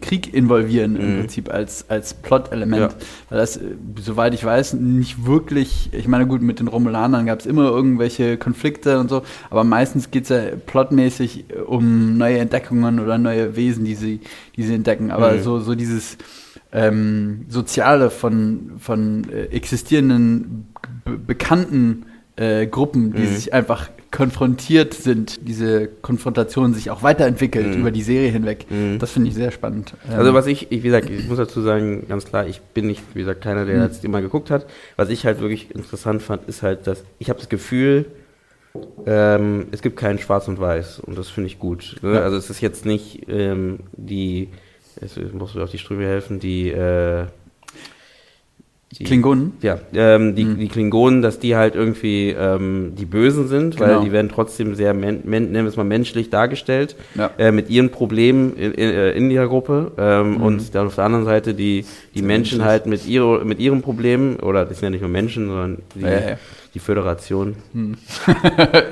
[0.00, 1.00] Krieg involvieren mhm.
[1.00, 2.92] im Prinzip als, als Plot-Element.
[2.92, 2.98] Ja.
[3.28, 7.40] Weil das, äh, soweit ich weiß, nicht wirklich, ich meine, gut, mit den Romulanern gab
[7.40, 12.38] es immer irgendwelche Konflikte und so, aber meistens geht es ja plotmäßig äh, um neue
[12.38, 14.20] Entdeckungen oder neue Wesen, die sie,
[14.56, 15.10] die sie entdecken.
[15.10, 15.42] Aber mhm.
[15.42, 16.16] so, so dieses
[16.72, 20.68] ähm, Soziale von, von äh, existierenden,
[21.26, 23.34] bekannten äh, Gruppen, die mhm.
[23.34, 27.80] sich einfach konfrontiert sind, diese Konfrontation sich auch weiterentwickelt mhm.
[27.80, 28.64] über die Serie hinweg.
[28.70, 29.00] Mhm.
[29.00, 29.94] Das finde ich sehr spannend.
[30.08, 33.02] Also was ich, ich, wie gesagt, ich muss dazu sagen, ganz klar, ich bin nicht,
[33.14, 33.82] wie gesagt, keiner, der mhm.
[33.82, 34.66] jetzt immer geguckt hat.
[34.94, 38.04] Was ich halt wirklich interessant fand, ist halt, dass ich habe das Gefühl,
[39.04, 41.96] ähm, es gibt kein Schwarz und Weiß und das finde ich gut.
[42.00, 42.14] Ne?
[42.14, 42.20] Ja.
[42.20, 44.50] Also es ist jetzt nicht ähm, die,
[45.00, 47.26] jetzt musst du auf die Ströme helfen, die äh,
[48.98, 49.54] die, Klingonen?
[49.62, 50.58] Ja, ähm, die, mhm.
[50.58, 53.88] die Klingonen, dass die halt irgendwie ähm, die Bösen sind, genau.
[53.88, 57.30] weil die werden trotzdem sehr, men, men, nennen wir es mal, menschlich dargestellt, ja.
[57.38, 60.42] äh, mit ihren Problemen in, in, äh, in ihrer Gruppe ähm, mhm.
[60.42, 64.36] und dann auf der anderen Seite die, die Menschen halt mit, ihre, mit ihren Problemen,
[64.36, 66.38] oder das sind ja nicht nur Menschen, sondern die, ja, ja,
[66.74, 67.96] die Föderation, hm.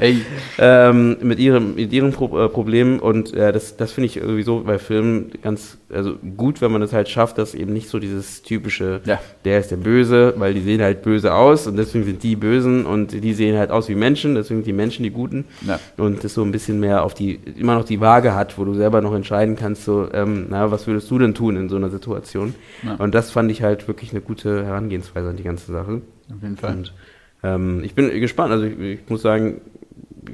[0.59, 4.61] ähm, mit ihrem, mit ihren Pro äh, Problemen und äh, das, das finde ich sowieso
[4.61, 8.43] bei Filmen ganz also gut, wenn man es halt schafft, dass eben nicht so dieses
[8.43, 9.21] typische, ja.
[9.45, 12.87] der ist der Böse, weil die sehen halt böse aus und deswegen sind die Bösen
[12.87, 15.79] und die sehen halt aus wie Menschen, deswegen sind die Menschen die Guten ja.
[15.99, 18.75] und das so ein bisschen mehr auf die, immer noch die Waage hat, wo du
[18.75, 21.91] selber noch entscheiden kannst, so, ähm, na, was würdest du denn tun in so einer
[21.91, 22.55] Situation?
[22.83, 22.95] Ja.
[22.95, 26.03] Und das fand ich halt wirklich eine gute Herangehensweise an die ganze Sache.
[26.35, 26.77] Auf jeden Fall.
[26.77, 26.95] Und,
[27.43, 28.53] ähm, ich bin gespannt.
[28.53, 29.61] Also ich, ich muss sagen,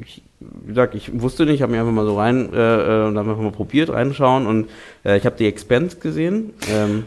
[0.03, 3.07] ich, wie gesagt, ich wusste nicht, ich habe mich einfach mal so rein äh, äh
[3.07, 4.69] und habe einfach mal probiert, reinschauen und
[5.05, 6.51] äh, ich habe die Expense gesehen.
[6.71, 7.05] Ähm,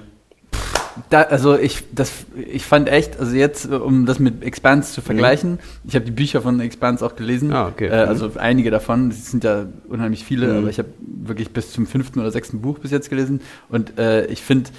[1.10, 5.52] da, also ich, das, ich fand echt, also jetzt, um das mit Expanse zu vergleichen,
[5.52, 5.60] mhm.
[5.88, 7.88] ich habe die Bücher von Expanse auch gelesen, ah, okay.
[7.88, 8.38] äh, also mhm.
[8.38, 10.58] einige davon, es sind ja unheimlich viele, mhm.
[10.60, 14.26] aber ich habe wirklich bis zum fünften oder sechsten Buch bis jetzt gelesen und äh,
[14.26, 14.70] ich finde,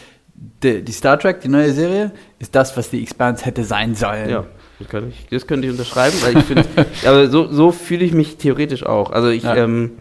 [0.62, 4.28] die, die, Star Trek, die neue Serie, ist das, was die Expanse hätte sein sollen.
[4.28, 4.44] Ja.
[4.82, 6.64] Das, kann ich, das könnte ich unterschreiben, weil ich finde,
[7.06, 9.10] aber so, so fühle ich mich theoretisch auch.
[9.10, 9.56] Also ich, ja.
[9.56, 9.92] ähm,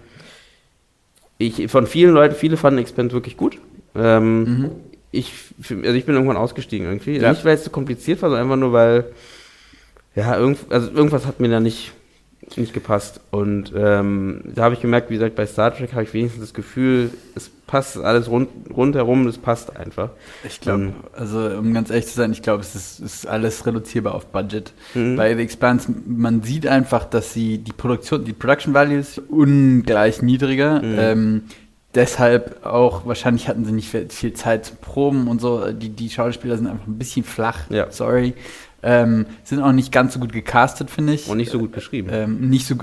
[1.37, 3.57] ich, von vielen Leuten, viele fanden Expand wirklich gut.
[3.95, 4.71] Ähm, mhm.
[5.11, 7.17] ich, also ich bin irgendwann ausgestiegen irgendwie.
[7.17, 7.31] Ja.
[7.31, 9.05] Nicht, weil es zu kompliziert war, sondern einfach nur, weil,
[10.15, 11.91] ja, irgend, also irgendwas hat mir da nicht,
[12.55, 13.21] nicht gepasst.
[13.31, 16.53] Und ähm, da habe ich gemerkt, wie gesagt, bei Star Trek habe ich wenigstens das
[16.53, 20.09] Gefühl, es passt alles rund, rundherum, es passt einfach.
[20.43, 23.65] Ich glaube, ähm, also um ganz ehrlich zu sein, ich glaube, es ist, ist, alles
[23.65, 24.73] reduzierbar auf Budget.
[24.93, 25.15] Mhm.
[25.15, 30.21] Bei The Expanse, man sieht einfach, dass sie die Produktion, die Production Value ist ungleich
[30.21, 30.81] niedriger.
[30.81, 30.95] Mhm.
[30.99, 31.43] Ähm,
[31.95, 35.71] deshalb auch, wahrscheinlich hatten sie nicht viel Zeit zu proben und so.
[35.71, 37.69] Die, die Schauspieler sind einfach ein bisschen flach.
[37.69, 37.89] Ja.
[37.91, 38.33] Sorry.
[38.83, 41.27] Ähm, sind auch nicht ganz so gut gecastet, finde ich.
[41.27, 42.09] Und nicht so gut geschrieben.
[42.11, 42.75] Ähm, nicht so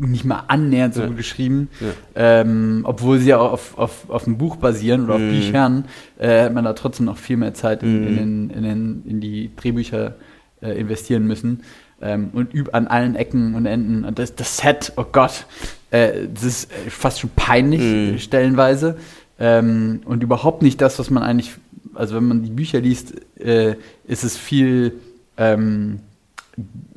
[0.00, 1.06] nicht mal annähernd so ja.
[1.06, 1.68] gut geschrieben.
[1.80, 2.40] Ja.
[2.40, 5.28] Ähm, obwohl sie ja auf, auf, auf einem Buch basieren oder mhm.
[5.28, 5.84] auf Büchern,
[6.18, 8.06] äh, hat man da trotzdem noch viel mehr Zeit in, mhm.
[8.06, 10.16] in, den, in, den, in die Drehbücher
[10.60, 11.62] äh, investieren müssen.
[12.00, 14.04] Ähm, und üb an allen Ecken und Enden.
[14.04, 15.46] Und das, das Set, oh Gott,
[15.90, 18.18] äh, das ist fast schon peinlich, mhm.
[18.18, 18.98] stellenweise.
[19.40, 21.52] Ähm, und überhaupt nicht das, was man eigentlich
[21.94, 24.94] also wenn man die Bücher liest, äh, ist es viel
[25.36, 26.00] ähm,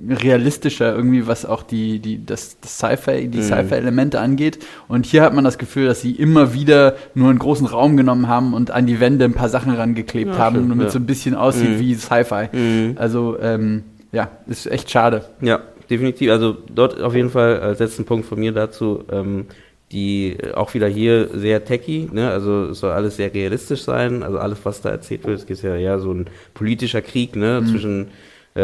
[0.10, 3.44] realistischer irgendwie, was auch die, die, das, das Sci-Fi, die mhm.
[3.44, 4.60] Sci-Fi-Elemente angeht.
[4.88, 8.28] Und hier hat man das Gefühl, dass sie immer wieder nur einen großen Raum genommen
[8.28, 10.92] haben und an die Wände ein paar Sachen rangeklebt ja, haben, stimmt, damit ja.
[10.92, 11.80] so ein bisschen aussieht mhm.
[11.80, 12.50] wie Sci-Fi.
[12.52, 12.96] Mhm.
[12.98, 15.26] Also ähm, ja, ist echt schade.
[15.42, 16.32] Ja, definitiv.
[16.32, 19.04] Also dort auf jeden Fall als letzten Punkt von mir dazu.
[19.12, 19.46] Ähm,
[19.92, 22.30] die äh, auch wieder hier sehr techy, ne?
[22.30, 25.62] also es soll alles sehr realistisch sein, also alles, was da erzählt wird, es gibt
[25.62, 27.62] ja eher so ein politischer Krieg ne?
[27.62, 27.68] Mhm.
[27.68, 28.08] zwischen,
[28.56, 28.62] äh,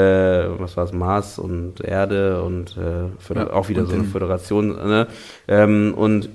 [0.60, 4.70] was war es, Mars und Erde und äh, ja, auch wieder und so eine Föderation.
[4.70, 5.08] Ne?
[5.48, 6.30] Ähm, und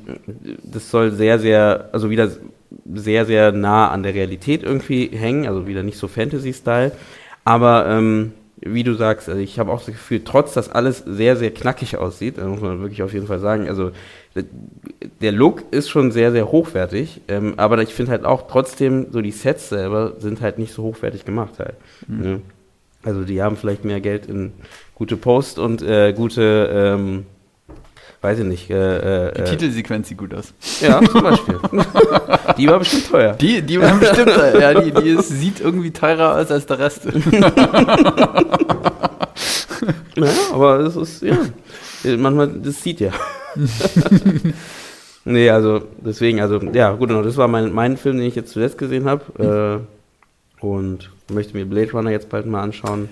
[0.63, 2.31] das soll sehr, sehr, also wieder
[2.95, 6.93] sehr, sehr nah an der Realität irgendwie hängen, also wieder nicht so Fantasy-Style,
[7.45, 8.33] aber ähm,
[8.65, 11.97] wie du sagst, also ich habe auch das Gefühl, trotz dass alles sehr, sehr knackig
[11.97, 13.91] aussieht, muss man wirklich auf jeden Fall sagen, also
[15.21, 19.21] der Look ist schon sehr, sehr hochwertig, ähm, aber ich finde halt auch trotzdem, so
[19.21, 21.75] die Sets selber sind halt nicht so hochwertig gemacht halt.
[22.07, 22.23] Mhm.
[22.23, 22.41] Ne?
[23.03, 24.53] Also die haben vielleicht mehr Geld in
[24.95, 27.27] gute Post und äh, gute, ähm,
[28.23, 28.71] weiß ich nicht.
[28.71, 30.55] Äh, äh, die Titelsequenz sieht gut aus.
[30.81, 31.59] Ja, zum Beispiel.
[32.57, 33.33] die war bestimmt teuer.
[33.35, 34.59] Die, die war bestimmt teuer.
[34.59, 37.05] Ja, die, die ist, sieht irgendwie teurer aus als der Rest.
[40.17, 41.37] ja, aber es ist, ja,
[42.17, 43.11] manchmal, das sieht ja.
[45.25, 48.79] nee, also deswegen, also ja, gut, das war mein, mein Film, den ich jetzt zuletzt
[48.79, 49.83] gesehen habe.
[49.83, 53.09] Äh, und möchte mir Blade Runner jetzt bald mal anschauen.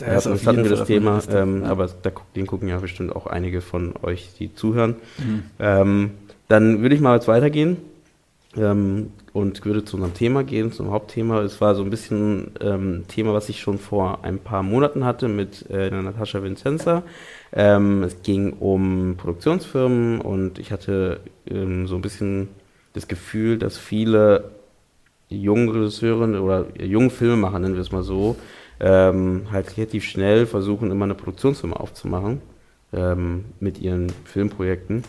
[0.00, 1.68] Ja, das hatten wir das Thema, ähm, ja.
[1.68, 4.96] aber da, den gucken ja bestimmt auch einige von euch, die zuhören.
[5.18, 5.42] Mhm.
[5.58, 6.10] Ähm,
[6.48, 7.76] dann würde ich mal jetzt weitergehen
[8.56, 11.40] ähm, und würde zu unserem Thema gehen, zum Hauptthema.
[11.42, 15.28] Es war so ein bisschen ähm, Thema, was ich schon vor ein paar Monaten hatte
[15.28, 17.02] mit äh, Natascha Vincenza.
[17.52, 22.48] Ähm, es ging um Produktionsfirmen und ich hatte ähm, so ein bisschen
[22.92, 24.50] das Gefühl, dass viele
[25.28, 28.36] junge Regisseure oder junge Filmemacher, nennen wir es mal so,
[28.82, 32.42] ähm, halt relativ schnell versuchen, immer eine Produktionsfirma aufzumachen
[32.92, 35.04] ähm, mit ihren Filmprojekten.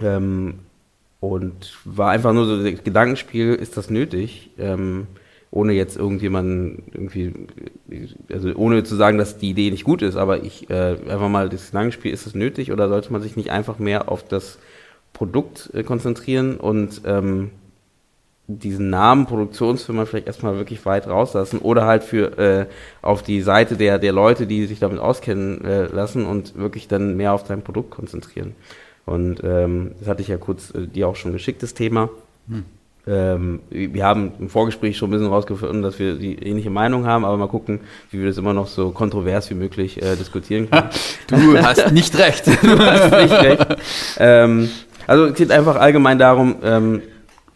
[0.00, 0.60] Ähm,
[1.20, 4.50] und war einfach nur so das Gedankenspiel, ist das nötig?
[4.58, 5.06] Ähm,
[5.50, 7.34] ohne jetzt irgendjemanden irgendwie,
[8.32, 11.48] also ohne zu sagen, dass die Idee nicht gut ist, aber ich äh, einfach mal
[11.48, 14.58] das Langspiel, ist es nötig oder sollte man sich nicht einfach mehr auf das
[15.12, 17.50] Produkt äh, konzentrieren und ähm,
[18.58, 22.66] diesen Namen Produktionsfirma vielleicht erstmal wirklich weit rauslassen oder halt für äh,
[23.02, 27.16] auf die Seite der, der Leute, die sich damit auskennen äh, lassen und wirklich dann
[27.16, 28.54] mehr auf dein Produkt konzentrieren.
[29.06, 32.10] Und ähm, das hatte ich ja kurz äh, dir auch schon geschickt, das Thema.
[32.48, 32.64] Hm.
[33.06, 37.24] ähm, wir haben im Vorgespräch schon ein bisschen rausgefunden, dass wir die ähnliche Meinung haben,
[37.24, 40.88] aber mal gucken, wie wir das immer noch so kontrovers wie möglich äh, diskutieren können.
[41.28, 42.46] du hast nicht recht.
[42.62, 43.66] du hast nicht recht.
[44.18, 44.70] Ähm,
[45.06, 47.02] also es geht einfach allgemein darum, ähm,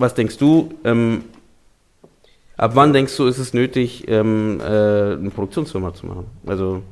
[0.05, 1.25] was denkst du, ähm,
[2.57, 6.27] ab wann denkst du, ist es nötig, ähm, äh, eine Produktionsfirma zu machen?
[6.47, 6.83] Also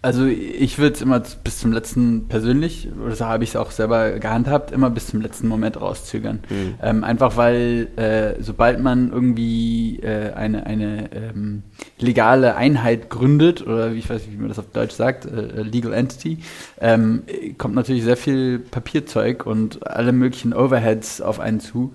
[0.00, 3.72] also ich würde es immer bis zum letzten persönlich, oder so habe ich es auch
[3.72, 6.40] selber gehandhabt, immer bis zum letzten Moment rauszögern.
[6.48, 6.74] Mhm.
[6.80, 11.64] Ähm, einfach weil äh, sobald man irgendwie äh, eine, eine ähm,
[11.98, 15.62] legale Einheit gründet, oder wie ich weiß nicht, wie man das auf Deutsch sagt, äh,
[15.62, 16.38] Legal Entity,
[16.80, 17.24] ähm,
[17.58, 21.92] kommt natürlich sehr viel Papierzeug und alle möglichen Overheads auf einen zu.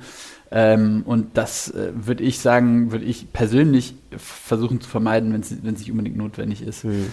[0.52, 5.52] Ähm, und das äh, würde ich sagen, würde ich persönlich versuchen zu vermeiden, wenn es
[5.80, 6.84] nicht unbedingt notwendig ist.
[6.84, 7.08] Mhm.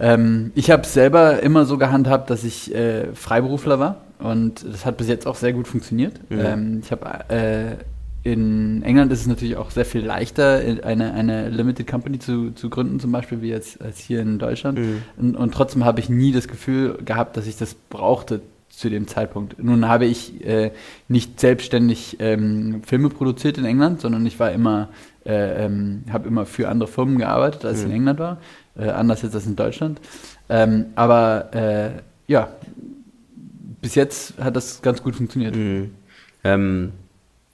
[0.00, 4.96] Ähm, ich habe selber immer so gehandhabt, dass ich äh, Freiberufler war und das hat
[4.96, 6.18] bis jetzt auch sehr gut funktioniert.
[6.30, 6.40] Mhm.
[6.40, 7.76] Ähm, ich habe äh,
[8.22, 12.68] in England ist es natürlich auch sehr viel leichter, eine, eine Limited Company zu, zu
[12.68, 14.78] gründen, zum Beispiel, wie jetzt als hier in Deutschland.
[14.78, 15.02] Mhm.
[15.16, 19.08] Und, und, trotzdem habe ich nie das Gefühl gehabt, dass ich das brauchte zu dem
[19.08, 19.62] Zeitpunkt.
[19.62, 20.70] Nun habe ich äh,
[21.08, 24.88] nicht selbstständig ähm, Filme produziert in England, sondern ich war immer,
[25.24, 27.84] äh, ähm, habe immer für andere Firmen gearbeitet, als mhm.
[27.84, 28.38] ich in England war
[28.80, 30.00] äh, anders jetzt als in Deutschland.
[30.48, 31.90] Ähm, aber äh,
[32.26, 32.48] ja,
[33.80, 35.56] bis jetzt hat das ganz gut funktioniert.
[35.56, 35.90] Mhm.
[36.44, 36.92] Ähm,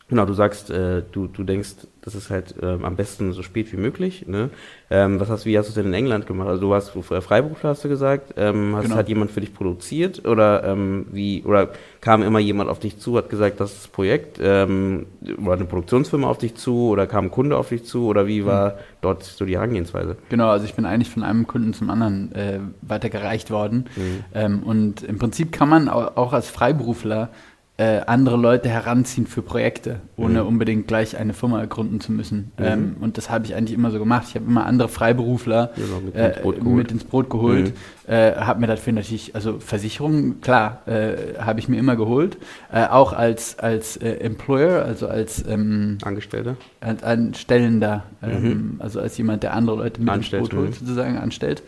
[0.08, 3.72] genau, du sagst, äh, du, du denkst, das ist halt ähm, am besten so spät
[3.72, 4.28] wie möglich.
[4.28, 4.50] Ne?
[4.90, 6.46] Ähm, was hast, wie hast du es denn in England gemacht?
[6.46, 8.34] Also du warst Freiberufler, hast du gesagt.
[8.36, 8.94] Ähm, hast genau.
[8.94, 13.16] hat jemand für dich produziert oder ähm, wie oder kam immer jemand auf dich zu,
[13.16, 15.06] hat gesagt, das ist das Projekt ähm,
[15.42, 18.46] oder eine Produktionsfirma auf dich zu oder kam ein Kunde auf dich zu oder wie
[18.46, 18.74] war mhm.
[19.00, 20.16] dort so die Herangehensweise?
[20.28, 24.24] Genau, also ich bin eigentlich von einem Kunden zum anderen äh, weitergereicht worden mhm.
[24.32, 27.30] ähm, und im Prinzip kann man auch als Freiberufler
[27.78, 30.48] äh, andere Leute heranziehen für Projekte, ohne mhm.
[30.48, 32.52] unbedingt gleich eine Firma gründen zu müssen.
[32.58, 32.64] Mhm.
[32.64, 34.26] Ähm, und das habe ich eigentlich immer so gemacht.
[34.30, 37.74] Ich habe immer andere Freiberufler genau, mit, äh, ins Brot mit, ins Brot geholt,
[38.06, 38.12] mhm.
[38.12, 42.38] äh, habe mir dafür natürlich, also Versicherungen, klar, äh, habe ich mir immer geholt,
[42.72, 46.56] äh, auch als, als äh, Employer, also als ähm, Angestellter.
[46.80, 48.74] Als Anstellender, ähm, mhm.
[48.78, 50.74] also als jemand, der andere Leute mit anstellt, ins Brot holt, mhm.
[50.74, 51.62] sozusagen, anstellt.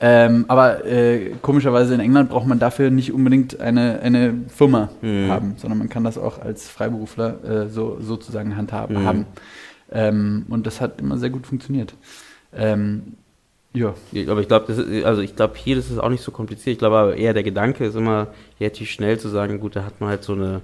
[0.00, 5.49] Ähm, aber äh, komischerweise in England braucht man dafür nicht unbedingt eine, eine Firma mhm.
[5.50, 9.02] Haben, sondern man kann das auch als Freiberufler äh, so sozusagen handhaben.
[9.02, 9.06] Mhm.
[9.06, 9.26] Haben.
[9.92, 11.94] Ähm, und das hat immer sehr gut funktioniert.
[12.54, 13.14] Ähm,
[13.72, 13.94] ja.
[14.28, 16.74] Aber ich glaube, also ich glaube, hier ist es auch nicht so kompliziert.
[16.74, 20.00] Ich glaube aber eher der Gedanke ist immer relativ schnell zu sagen, gut, da hat
[20.00, 20.60] man halt so eine,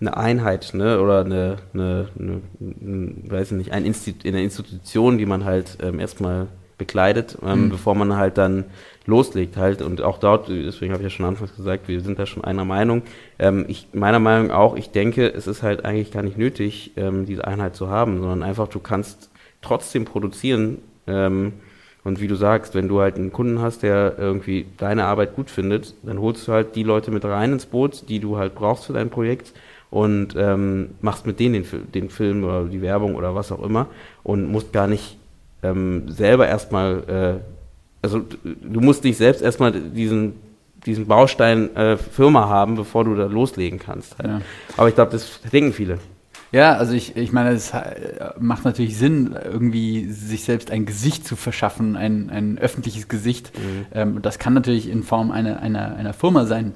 [0.00, 5.26] eine Einheit, ne, oder eine, eine, eine, eine weiß nicht, ein Institut, eine Institution, die
[5.26, 7.68] man halt ähm, erstmal bekleidet, ähm, mhm.
[7.70, 8.64] bevor man halt dann
[9.06, 12.26] loslegt halt und auch dort, deswegen habe ich ja schon anfangs gesagt, wir sind da
[12.26, 13.02] schon einer Meinung.
[13.38, 17.26] Ähm, ich meiner Meinung auch, ich denke, es ist halt eigentlich gar nicht nötig, ähm,
[17.26, 20.78] diese Einheit zu haben, sondern einfach du kannst trotzdem produzieren.
[21.06, 21.54] Ähm,
[22.02, 25.50] und wie du sagst, wenn du halt einen Kunden hast, der irgendwie deine Arbeit gut
[25.50, 28.84] findet, dann holst du halt die Leute mit rein ins Boot, die du halt brauchst
[28.84, 29.54] für dein Projekt
[29.90, 33.86] und ähm, machst mit denen den, den Film oder die Werbung oder was auch immer
[34.22, 35.16] und musst gar nicht
[35.62, 37.53] ähm, selber erstmal, äh,
[38.04, 40.34] also du musst dich selbst erstmal diesen,
[40.84, 44.18] diesen Baustein äh, Firma haben, bevor du da loslegen kannst.
[44.18, 44.28] Halt.
[44.28, 44.40] Ja.
[44.76, 45.98] Aber ich glaube, das denken viele.
[46.52, 47.72] Ja, also ich, ich meine, es
[48.38, 53.50] macht natürlich Sinn, irgendwie sich selbst ein Gesicht zu verschaffen, ein, ein öffentliches Gesicht.
[53.58, 53.86] Mhm.
[53.92, 56.74] Ähm, das kann natürlich in Form einer, einer, einer Firma sein.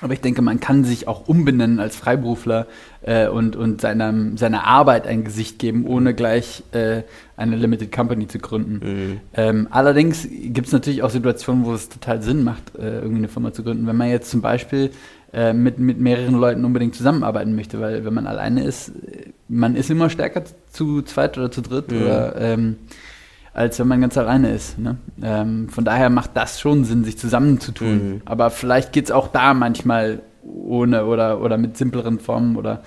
[0.00, 2.66] Aber ich denke, man kann sich auch umbenennen als Freiberufler
[3.02, 7.02] äh, und, und seiner, seiner Arbeit ein Gesicht geben, ohne gleich äh,
[7.36, 8.80] eine Limited Company zu gründen.
[8.82, 9.20] Mhm.
[9.34, 13.28] Ähm, allerdings gibt es natürlich auch Situationen, wo es total Sinn macht, äh, irgendwie eine
[13.28, 13.86] Firma zu gründen.
[13.86, 14.90] Wenn man jetzt zum Beispiel
[15.32, 18.92] äh, mit, mit mehreren Leuten unbedingt zusammenarbeiten möchte, weil wenn man alleine ist,
[19.48, 22.02] man ist immer stärker zu zweit oder zu dritt mhm.
[22.02, 22.76] oder ähm,
[23.58, 24.78] als wenn man ganz alleine ist.
[24.78, 24.98] Ne?
[25.20, 27.90] Ähm, von daher macht das schon Sinn, sich zusammenzutun.
[27.90, 28.22] Mhm.
[28.24, 32.84] Aber vielleicht geht es auch da manchmal ohne oder, oder mit simpleren Formen oder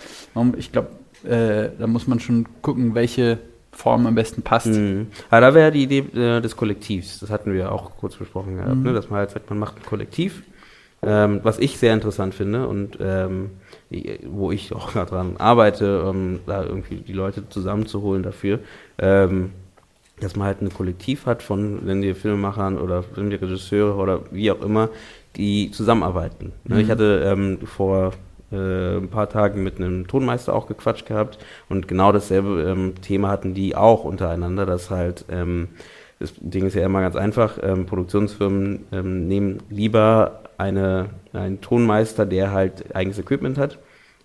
[0.57, 0.87] ich glaube,
[1.25, 3.39] äh, da muss man schon gucken, welche
[3.73, 4.67] Form am besten passt.
[4.67, 5.07] Mhm.
[5.29, 8.77] Aber da wäre die Idee äh, des Kollektivs, das hatten wir auch kurz besprochen gehabt,
[8.77, 8.83] mhm.
[8.83, 8.93] ne?
[8.93, 10.41] dass man halt sagt, man macht ein Kollektiv,
[11.03, 13.49] ähm, was ich sehr interessant finde und ähm,
[14.23, 18.59] wo ich auch dran arbeite, um da irgendwie die Leute zusammenzuholen dafür.
[18.97, 19.51] Ähm,
[20.21, 24.61] dass man halt ein Kollektiv hat von, wenn die Filmemachern oder Filmregisseure oder wie auch
[24.61, 24.89] immer,
[25.35, 26.53] die zusammenarbeiten.
[26.63, 26.81] Ne, mhm.
[26.81, 28.13] Ich hatte ähm, vor
[28.51, 31.37] äh, ein paar Tagen mit einem Tonmeister auch gequatscht gehabt
[31.69, 35.69] und genau dasselbe ähm, Thema hatten die auch untereinander, dass halt ähm,
[36.19, 42.27] das Ding ist ja immer ganz einfach, ähm, Produktionsfirmen ähm, nehmen lieber eine, einen Tonmeister,
[42.27, 43.79] der halt eigenes Equipment hat,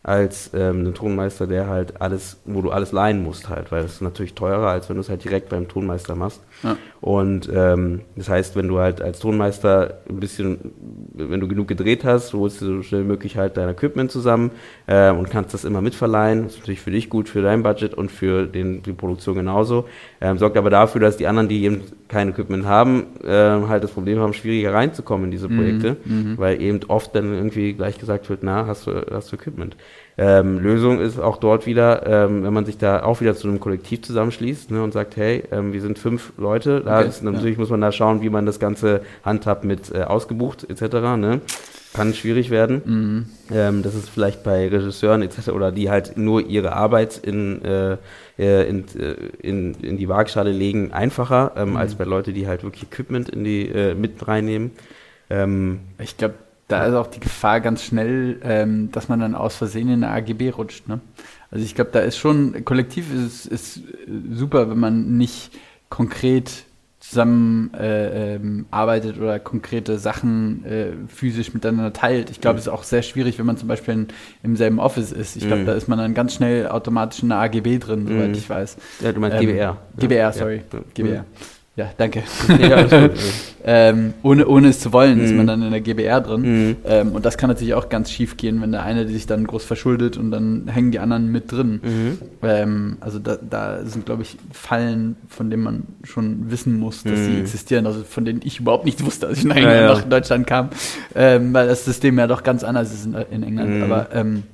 [0.06, 3.94] als ähm, ein Tonmeister, der halt alles, wo du alles leihen musst halt, weil das
[3.94, 6.40] ist natürlich teurer, als wenn du es halt direkt beim Tonmeister machst.
[6.62, 6.76] Ja.
[7.00, 10.72] Und ähm, das heißt, wenn du halt als Tonmeister ein bisschen,
[11.14, 14.50] wenn du genug gedreht hast, holst du so schnell wie möglich halt dein Equipment zusammen
[14.86, 16.44] äh, und kannst das immer mitverleihen.
[16.44, 19.86] Das ist natürlich für dich gut, für dein Budget und für den, die Produktion genauso.
[20.20, 23.90] Ähm, sorgt aber dafür, dass die anderen, die eben kein Equipment haben, äh, halt das
[23.90, 25.56] Problem haben, schwieriger reinzukommen in diese mhm.
[25.56, 26.38] Projekte, mhm.
[26.38, 29.76] weil eben oft dann irgendwie gleich gesagt wird, na, hast du, hast du Equipment.
[30.18, 33.60] Ähm, Lösung ist auch dort wieder, ähm, wenn man sich da auch wieder zu einem
[33.60, 37.56] Kollektiv zusammenschließt ne, und sagt, hey, ähm, wir sind fünf Leute, da okay, ist, natürlich
[37.56, 37.60] ja.
[37.60, 40.94] muss man da schauen, wie man das Ganze handhabt mit äh, ausgebucht etc.
[41.18, 41.42] Ne?
[41.92, 42.82] Kann schwierig werden.
[42.84, 43.26] Mhm.
[43.54, 45.50] Ähm, das ist vielleicht bei Regisseuren etc.
[45.50, 47.98] oder die halt nur ihre Arbeit in, äh,
[48.38, 51.76] äh in, äh, in, in die Waagschale legen, einfacher, ähm, mhm.
[51.76, 54.70] als bei Leuten, die halt wirklich Equipment in die äh, mit reinnehmen.
[55.28, 56.34] Ähm, ich glaube,
[56.68, 60.12] da ist auch die Gefahr ganz schnell, ähm, dass man dann aus Versehen in eine
[60.12, 60.88] AGB rutscht.
[60.88, 61.00] Ne?
[61.50, 63.80] Also ich glaube, da ist schon, kollektiv ist, ist
[64.30, 65.52] super, wenn man nicht
[65.88, 66.64] konkret
[66.98, 72.30] zusammen äh, ähm, arbeitet oder konkrete Sachen äh, physisch miteinander teilt.
[72.30, 72.58] Ich glaube, mhm.
[72.58, 74.08] es ist auch sehr schwierig, wenn man zum Beispiel in,
[74.42, 75.36] im selben Office ist.
[75.36, 75.66] Ich glaube, mhm.
[75.66, 78.34] da ist man dann ganz schnell automatisch in einer AGB drin, soweit mhm.
[78.34, 78.76] ich weiß.
[79.02, 79.76] Ja, du meinst ähm, GBR.
[79.98, 80.62] GBR, sorry.
[80.72, 80.80] Ja.
[80.94, 81.24] GBR.
[81.76, 82.22] Ja, danke.
[82.58, 83.10] Ja, gut,
[83.64, 85.24] ähm, ohne, ohne es zu wollen, mm.
[85.24, 85.46] ist man mhm.
[85.46, 86.70] dann in der GBR drin.
[86.70, 86.76] Mm.
[86.86, 89.64] Ähm, und das kann natürlich auch ganz schief gehen, wenn der eine sich dann groß
[89.64, 91.80] verschuldet und dann hängen die anderen mit drin.
[91.82, 92.18] Mm.
[92.42, 97.18] Ähm, also da, da sind, glaube ich, Fallen, von denen man schon wissen muss, dass
[97.18, 97.40] sie mhm.
[97.40, 97.86] existieren.
[97.86, 100.70] Also von denen ich überhaupt nicht wusste, als ich nach, ja, nach Deutschland kam.
[101.14, 103.76] Ähm, weil das System ja doch ganz anders ist in, in England.
[103.76, 103.82] Mhm.
[103.82, 104.44] Aber, ähm,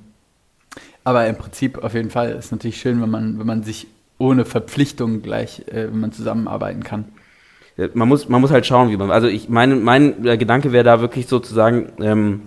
[1.05, 3.87] aber im Prinzip auf jeden Fall ist es natürlich schön, wenn man, wenn man sich
[4.23, 7.07] ohne Verpflichtung gleich, äh, wenn man zusammenarbeiten kann.
[7.95, 9.11] Man muss, man muss halt schauen, wie man.
[9.11, 12.43] Also ich mein, mein Gedanke wäre da wirklich sozusagen, ähm,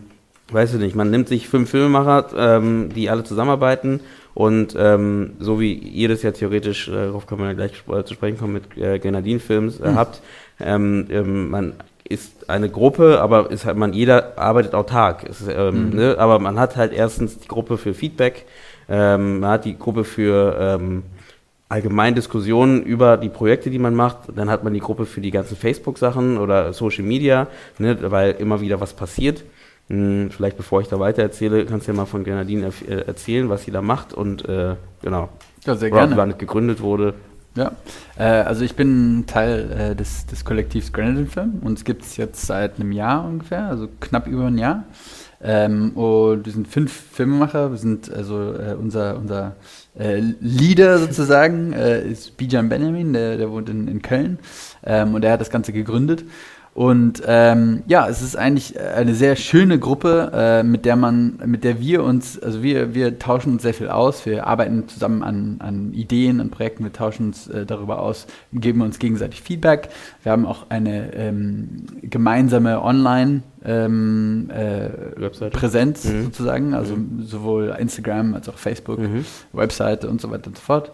[0.51, 4.01] weiß ich nicht, man nimmt sich fünf Filmemacher, ähm, die alle zusammenarbeiten
[4.35, 7.71] und ähm, so wie ihr das ja theoretisch, äh, darauf man ja gleich
[8.05, 9.95] zu sprechen kommen, mit äh, Grenadin-Films äh, mhm.
[9.95, 10.21] habt,
[10.59, 11.73] ähm, ähm, man
[12.07, 15.23] ist eine Gruppe, aber ist halt man jeder arbeitet autark.
[15.23, 15.95] Ist, ähm, mhm.
[15.95, 16.15] ne?
[16.19, 18.45] Aber man hat halt erstens die Gruppe für Feedback,
[18.88, 21.03] ähm, man hat die Gruppe für ähm,
[21.69, 24.17] allgemein Diskussionen über die Projekte, die man macht.
[24.36, 27.47] Dann hat man die Gruppe für die ganzen Facebook-Sachen oder Social Media,
[27.80, 29.43] ne, weil immer wieder was passiert.
[29.88, 33.49] Hm, vielleicht bevor ich da weiter erzähle, kannst du ja mal von Grenadine äh, erzählen,
[33.49, 35.30] was sie da macht und äh, genau.
[35.65, 36.17] Ja, sehr gerne.
[36.17, 37.13] Wann gegründet wurde.
[37.56, 37.71] Ja,
[38.17, 42.17] äh, also ich bin Teil äh, des, des Kollektivs Grenadine Film und es gibt es
[42.17, 44.84] jetzt seit einem Jahr ungefähr, also knapp über ein Jahr.
[45.47, 49.55] Ähm, und wir sind fünf Filmemacher, wir sind also äh, unser, unser
[49.97, 54.39] äh, Leader sozusagen äh, ist Bijan Benjamin, der, der wohnt in, in Köln
[54.84, 56.23] ähm, und er hat das Ganze gegründet.
[56.75, 61.63] Und ähm, ja, es ist eigentlich eine sehr schöne Gruppe, äh, mit der man, mit
[61.63, 65.55] der wir uns, also wir, wir tauschen uns sehr viel aus, wir arbeiten zusammen an,
[65.59, 69.88] an Ideen, an Projekten, wir tauschen uns äh, darüber aus, geben uns gegenseitig Feedback.
[70.23, 74.89] Wir haben auch eine ähm, gemeinsame Online- ähm, äh,
[75.49, 76.25] Präsenz mhm.
[76.25, 77.23] sozusagen, also mhm.
[77.23, 79.25] sowohl Instagram als auch Facebook, mhm.
[79.53, 80.91] Webseite und so weiter und so fort.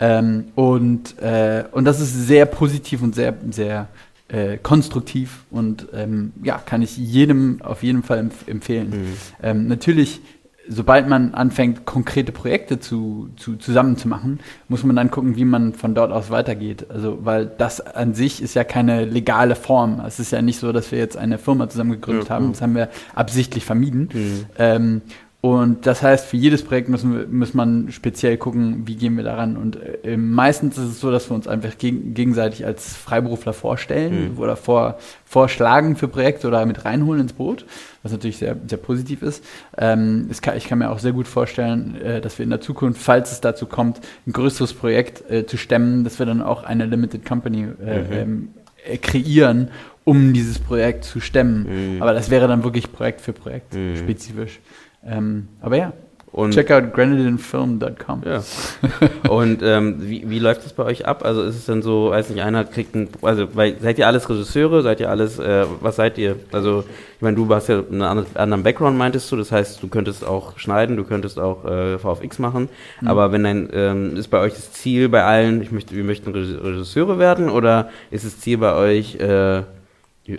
[0.00, 3.88] Ähm, und, äh, und das ist sehr positiv und sehr, sehr
[4.28, 8.90] äh, konstruktiv und ähm, ja, kann ich jedem auf jeden Fall empf empfehlen.
[8.90, 9.06] Mhm.
[9.42, 10.20] Ähm, natürlich,
[10.68, 15.94] sobald man anfängt, konkrete Projekte zu, zu, zusammenzumachen, muss man dann gucken, wie man von
[15.94, 16.90] dort aus weitergeht.
[16.90, 20.02] Also, weil das an sich ist ja keine legale Form.
[20.06, 22.52] Es ist ja nicht so, dass wir jetzt eine Firma zusammen gegründet ja, haben.
[22.52, 24.10] Das haben wir absichtlich vermieden.
[24.12, 24.46] Mhm.
[24.58, 25.02] Ähm,
[25.40, 29.22] und das heißt, für jedes Projekt müssen wir, muss man speziell gucken, wie gehen wir
[29.22, 29.56] daran.
[29.56, 34.32] Und äh, meistens ist es so, dass wir uns einfach geg gegenseitig als Freiberufler vorstellen
[34.32, 34.38] mhm.
[34.38, 37.66] oder vor, vorschlagen für Projekte oder mit reinholen ins Boot,
[38.02, 39.44] was natürlich sehr, sehr positiv ist.
[39.76, 43.00] Ähm, kann, ich kann mir auch sehr gut vorstellen, äh, dass wir in der Zukunft,
[43.00, 46.84] falls es dazu kommt, ein größeres Projekt äh, zu stemmen, dass wir dann auch eine
[46.84, 48.12] Limited Company äh, mhm.
[48.12, 48.48] ähm,
[48.84, 49.68] äh, kreieren,
[50.02, 51.94] um dieses Projekt zu stemmen.
[51.94, 52.02] Mhm.
[52.02, 53.94] Aber das wäre dann wirklich Projekt für Projekt mhm.
[53.96, 54.58] spezifisch.
[55.08, 55.92] Ähm, aber ja,
[56.32, 58.22] und Check out grenadinefilm.com.
[58.24, 58.42] Ja.
[59.30, 61.24] Und ähm, wie, wie läuft das bei euch ab?
[61.24, 64.28] Also ist es dann so, weiß nicht, einer kriegt ein, also weil, seid ihr alles
[64.28, 66.36] Regisseure, seid ihr alles, äh, was seid ihr?
[66.52, 66.84] Also
[67.16, 70.58] ich meine, du hast ja einen anderen Background, meintest du, das heißt, du könntest auch
[70.58, 72.68] schneiden, du könntest auch äh, VFX machen,
[73.00, 73.08] mhm.
[73.08, 76.30] aber wenn dein, ähm, ist bei euch das Ziel bei allen, ich möchte, wir möchten
[76.30, 79.62] Regisseure werden oder ist das Ziel bei euch, äh,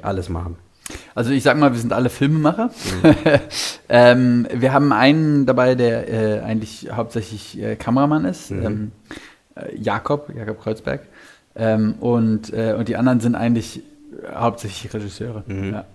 [0.01, 0.55] alles machen?
[1.19, 2.67] Also ich sag mal, wir sind alle Filmemacher.
[3.03, 3.15] Mhm.
[3.89, 8.65] ähm, wir haben einen dabei, der äh, eigentlich hauptsächlich äh, Kameramann ist, mhm.
[8.65, 8.91] ähm,
[9.55, 11.01] äh, Jakob, Jakob Kreuzberg.
[11.57, 13.81] Ähm, und, äh, und die anderen sind eigentlich
[14.33, 15.43] hauptsächlich Regisseure.
[15.45, 15.73] Mhm.
[15.73, 15.85] Ja.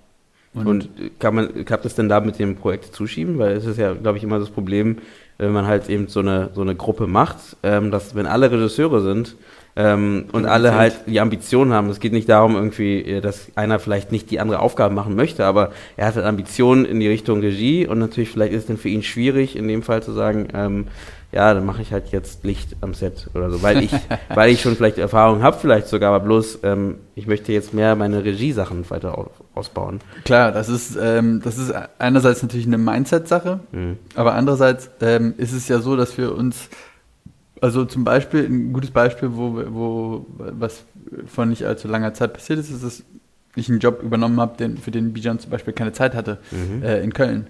[0.53, 3.39] Und, und kann man, klappt es denn da mit dem Projekt zuschieben?
[3.39, 4.99] Weil es ist ja, glaube ich, immer das Problem,
[5.39, 9.01] wenn man halt eben so eine, so eine Gruppe macht, ähm, dass wenn alle Regisseure
[9.01, 9.37] sind,
[9.77, 11.89] ähm, und alle halt die Ambitionen haben.
[11.91, 15.45] Es geht nicht darum, irgendwie, äh, dass einer vielleicht nicht die andere Aufgabe machen möchte,
[15.45, 18.77] aber er hat halt Ambitionen in die Richtung Regie und natürlich vielleicht ist es dann
[18.77, 20.87] für ihn schwierig, in dem Fall zu sagen, ähm,
[21.33, 23.91] ja, dann mache ich halt jetzt Licht am Set oder so, weil ich,
[24.29, 27.97] weil ich schon vielleicht Erfahrung habe, vielleicht sogar, aber bloß, ähm, ich möchte jetzt mehr
[27.97, 29.99] meine Regiesachen weiter ausbauen.
[30.25, 33.99] Klar, das ist, ähm, das ist einerseits natürlich eine Mindset-Sache, mhm.
[34.14, 36.68] aber andererseits ähm, ist es ja so, dass wir uns
[37.65, 40.85] also zum Beispiel, ein gutes Beispiel, wo, wo was
[41.27, 43.03] vor nicht allzu langer Zeit passiert ist, ist, dass
[43.57, 46.83] ich einen Job übernommen habe, für den Bijan zum Beispiel keine Zeit hatte mhm.
[46.83, 47.47] äh, in Köln.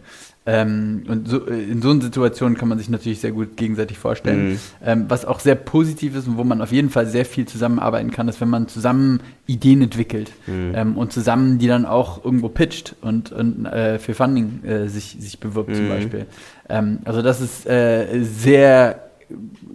[0.47, 4.51] Ähm, und so, in so einer Situation kann man sich natürlich sehr gut gegenseitig vorstellen.
[4.51, 4.59] Mhm.
[4.85, 8.13] Ähm, was auch sehr positiv ist und wo man auf jeden Fall sehr viel zusammenarbeiten
[8.13, 10.73] kann, ist, wenn man zusammen Ideen entwickelt mhm.
[10.77, 15.17] ähm, und zusammen die dann auch irgendwo pitcht und, und äh, für Funding äh, sich,
[15.19, 15.75] sich bewirbt mhm.
[15.75, 16.27] zum Beispiel.
[16.69, 19.01] Ähm, also das ist äh, sehr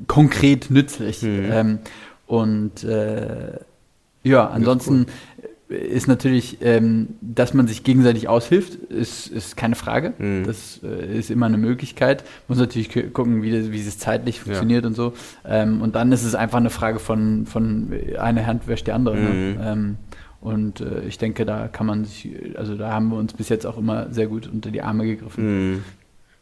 [0.07, 1.21] konkret nützlich.
[1.21, 1.49] Mhm.
[1.51, 1.79] Ähm,
[2.27, 3.59] und äh,
[4.23, 5.07] ja, ansonsten
[5.69, 5.75] cool.
[5.75, 10.13] ist natürlich, ähm, dass man sich gegenseitig aushilft, ist, ist keine Frage.
[10.17, 10.43] Mhm.
[10.45, 12.23] Das äh, ist immer eine Möglichkeit.
[12.47, 14.87] Muss natürlich gucken, wie, das, wie es zeitlich funktioniert ja.
[14.87, 15.13] und so.
[15.45, 19.15] Ähm, und dann ist es einfach eine Frage von, von eine Hand wäscht die andere.
[19.15, 19.29] Ne?
[19.29, 19.57] Mhm.
[19.57, 19.95] Ne?
[20.41, 23.65] Und äh, ich denke, da kann man sich, also da haben wir uns bis jetzt
[23.65, 25.83] auch immer sehr gut unter die Arme gegriffen.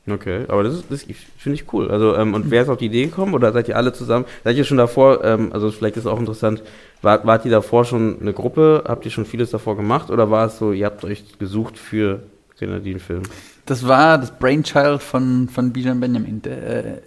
[0.10, 1.91] Okay, aber das, das finde ich cool.
[1.91, 4.26] Also, ähm, und wer ist auf die Idee gekommen oder seid ihr alle zusammen?
[4.43, 6.64] Seid ihr schon davor, ähm, also vielleicht ist es auch interessant,
[7.01, 8.84] wart, wart ihr davor schon eine Gruppe?
[8.88, 12.24] Habt ihr schon vieles davor gemacht oder war es so, ihr habt euch gesucht für
[12.58, 13.24] Grenadinen-Film?
[13.66, 16.41] Das war das Brainchild von, von Bijan Benjamin.
[16.41, 17.01] Der äh,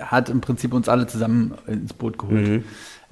[0.00, 2.48] hat im Prinzip uns alle zusammen ins Boot geholt.
[2.48, 2.64] Mhm.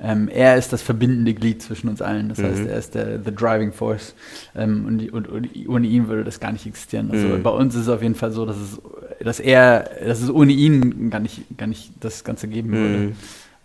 [0.03, 2.28] Ähm, er ist das verbindende Glied zwischen uns allen.
[2.28, 2.44] Das mhm.
[2.44, 4.14] heißt, er ist der the driving force.
[4.55, 7.11] Ähm, und, und, und, ohne ihn würde das gar nicht existieren.
[7.12, 7.42] Also mhm.
[7.42, 8.80] bei uns ist es auf jeden Fall so, dass es,
[9.20, 12.98] dass er, dass es ohne ihn gar nicht, gar nicht das Ganze geben würde.
[12.98, 13.12] Mhm.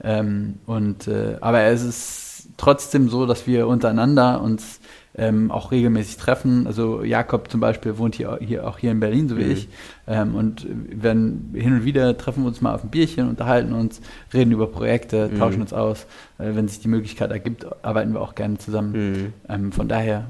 [0.04, 4.80] Ähm, und äh, aber es ist trotzdem so, dass wir untereinander uns
[5.18, 6.68] ähm, auch regelmäßig treffen.
[6.68, 9.52] Also Jakob zum Beispiel wohnt hier, hier auch hier in Berlin, so wie mhm.
[9.52, 9.70] ich.
[10.08, 14.02] Ähm, und werden hin und wieder treffen wir uns mal auf ein Bierchen, unterhalten uns,
[14.34, 15.40] reden über Projekte, mhm.
[15.40, 16.06] tauschen uns aus.
[16.38, 18.92] Äh, wenn sich die Möglichkeit ergibt, arbeiten wir auch gerne zusammen.
[18.92, 19.34] Mhm.
[19.50, 20.28] Ähm, von daher,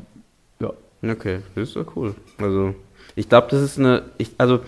[0.59, 0.71] ja.
[1.03, 2.15] Okay, das ist ja cool.
[2.37, 2.73] Also
[3.15, 4.61] ich glaube, das ist eine, ich, also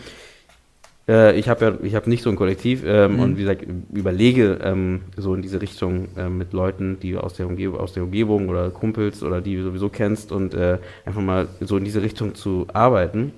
[1.10, 3.20] äh, ich habe ja, ich habe nicht so ein Kollektiv ähm, mhm.
[3.20, 7.47] und wie gesagt, überlege ähm, so in diese Richtung äh, mit Leuten, die aus der,
[7.47, 11.47] Umgebung, aus der Umgebung oder Kumpels oder die du sowieso kennst und äh, einfach mal
[11.62, 13.34] so in diese Richtung zu arbeiten.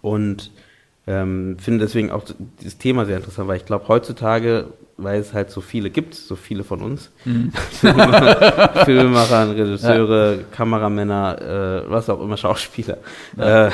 [0.00, 0.50] Und
[1.06, 2.24] ähm, finde deswegen auch
[2.60, 6.36] dieses Thema sehr interessant, weil ich glaube, heutzutage, weil es halt so viele gibt, so
[6.36, 7.52] viele von uns, mhm.
[7.70, 10.42] Filmemacher, Regisseure, ja.
[10.50, 12.98] Kameramänner, äh, was auch immer, Schauspieler,
[13.36, 13.66] ja.
[13.66, 13.70] äh,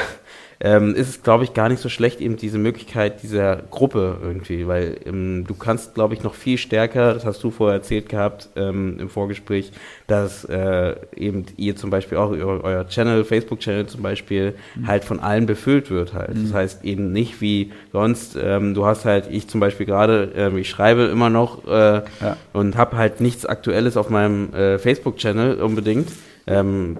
[0.63, 4.67] ähm, ist es, glaube ich, gar nicht so schlecht, eben diese Möglichkeit dieser Gruppe irgendwie,
[4.67, 8.51] weil ähm, du kannst, glaube ich, noch viel stärker, das hast du vorher erzählt gehabt
[8.57, 9.73] ähm, im Vorgespräch,
[10.07, 14.87] dass äh, eben ihr zum Beispiel auch euer, euer Channel, Facebook-Channel zum Beispiel, mhm.
[14.87, 16.35] halt von allen befüllt wird halt.
[16.35, 16.45] Mhm.
[16.45, 20.59] Das heißt eben nicht wie sonst, ähm, du hast halt, ich zum Beispiel gerade, äh,
[20.59, 22.37] ich schreibe immer noch äh, ja.
[22.53, 26.09] und habe halt nichts Aktuelles auf meinem äh, Facebook-Channel unbedingt.
[26.51, 26.97] Ähm,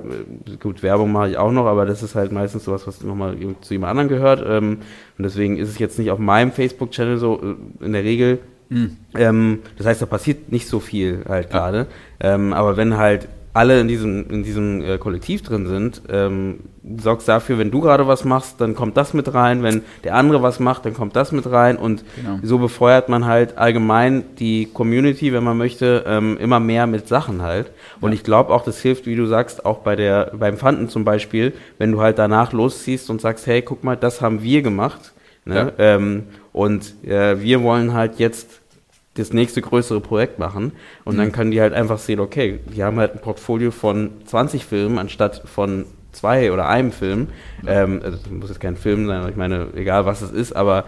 [0.61, 3.75] gut, Werbung mache ich auch noch, aber das ist halt meistens sowas, was nochmal zu
[3.75, 4.45] jemand anderem gehört.
[4.47, 4.79] Ähm,
[5.19, 8.39] und deswegen ist es jetzt nicht auf meinem Facebook-Channel so äh, in der Regel.
[8.69, 8.97] Mhm.
[9.17, 11.87] Ähm, das heißt, da passiert nicht so viel halt gerade.
[12.23, 12.35] Ja.
[12.35, 16.61] Ähm, aber wenn halt alle in diesem, in diesem äh, Kollektiv drin sind, ähm,
[16.99, 20.43] sorgst dafür, wenn du gerade was machst, dann kommt das mit rein, wenn der andere
[20.43, 22.39] was macht, dann kommt das mit rein und genau.
[22.43, 27.43] so befeuert man halt allgemein die Community, wenn man möchte, ähm, immer mehr mit Sachen
[27.43, 27.73] halt.
[28.01, 28.15] Und ja.
[28.15, 31.53] ich glaube auch, das hilft, wie du sagst, auch bei der, beim Fanden zum Beispiel,
[31.79, 35.13] wenn du halt danach losziehst und sagst, hey, guck mal, das haben wir gemacht.
[35.45, 35.73] Ne?
[35.77, 35.97] Ja.
[35.97, 38.60] Ähm, und äh, wir wollen halt jetzt
[39.15, 40.73] das nächste größere Projekt machen
[41.05, 41.19] und mhm.
[41.19, 44.99] dann können die halt einfach sehen, okay, die haben halt ein Portfolio von 20 Filmen
[44.99, 47.29] anstatt von zwei oder einem Film.
[47.67, 50.85] Ähm, also das muss jetzt kein Film sein, ich meine, egal was es ist, aber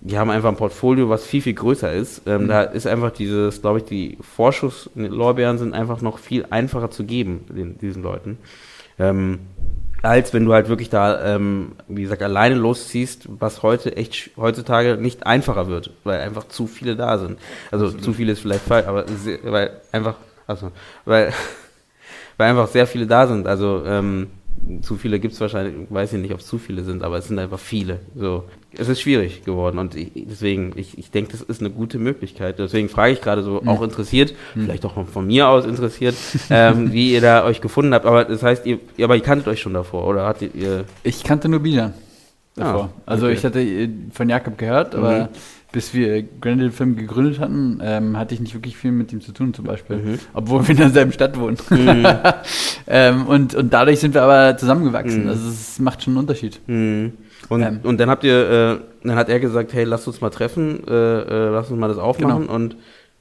[0.00, 2.22] die haben einfach ein Portfolio, was viel, viel größer ist.
[2.26, 2.48] Ähm, mhm.
[2.48, 7.44] Da ist einfach dieses, glaube ich, die Vorschusslorbeeren sind einfach noch viel einfacher zu geben,
[7.48, 8.38] den, diesen Leuten.
[8.98, 9.40] Ähm,
[10.02, 14.96] als wenn du halt wirklich da, ähm, wie gesagt, alleine losziehst, was heute echt heutzutage
[14.96, 17.38] nicht einfacher wird, weil einfach zu viele da sind.
[17.70, 18.04] Also Absolut.
[18.04, 20.16] zu viele ist vielleicht falsch, aber sehr, weil einfach,
[20.46, 20.70] also,
[21.04, 21.32] weil,
[22.36, 23.46] weil einfach sehr viele da sind.
[23.46, 24.28] Also ähm,
[24.82, 27.28] zu viele gibt es wahrscheinlich, weiß ich nicht, ob es zu viele sind, aber es
[27.28, 28.00] sind einfach viele.
[28.16, 31.98] So, es ist schwierig geworden und ich, deswegen, ich, ich denke, das ist eine gute
[31.98, 32.58] Möglichkeit.
[32.58, 33.68] Deswegen frage ich gerade so, mhm.
[33.68, 34.64] auch interessiert, mhm.
[34.64, 36.16] vielleicht auch von mir aus interessiert,
[36.50, 38.06] ähm, wie ihr da euch gefunden habt.
[38.06, 40.84] Aber das heißt, ihr, aber ihr kanntet euch schon davor, oder hattet ihr?
[41.04, 41.94] Ich kannte nur Bijan
[42.54, 42.90] davor.
[42.96, 47.38] Ah, also ich hatte äh, von Jakob gehört, aber mhm bis wir Granite Film gegründet
[47.38, 49.96] hatten, ähm, hatte ich nicht wirklich viel mit ihm zu tun, zum Beispiel.
[49.98, 50.18] Mhm.
[50.32, 51.58] Obwohl wir in derselben Stadt wohnen.
[51.68, 52.06] Mhm.
[52.86, 55.24] ähm, und, und dadurch sind wir aber zusammengewachsen.
[55.24, 55.28] Mhm.
[55.28, 56.62] Also es macht schon einen Unterschied.
[56.66, 57.12] Mhm.
[57.50, 57.80] Und, ähm.
[57.82, 60.92] und dann habt ihr, äh, dann hat er gesagt, hey, lass uns mal treffen, äh,
[60.92, 62.54] äh, lass uns mal das aufmachen genau.
[62.54, 62.76] und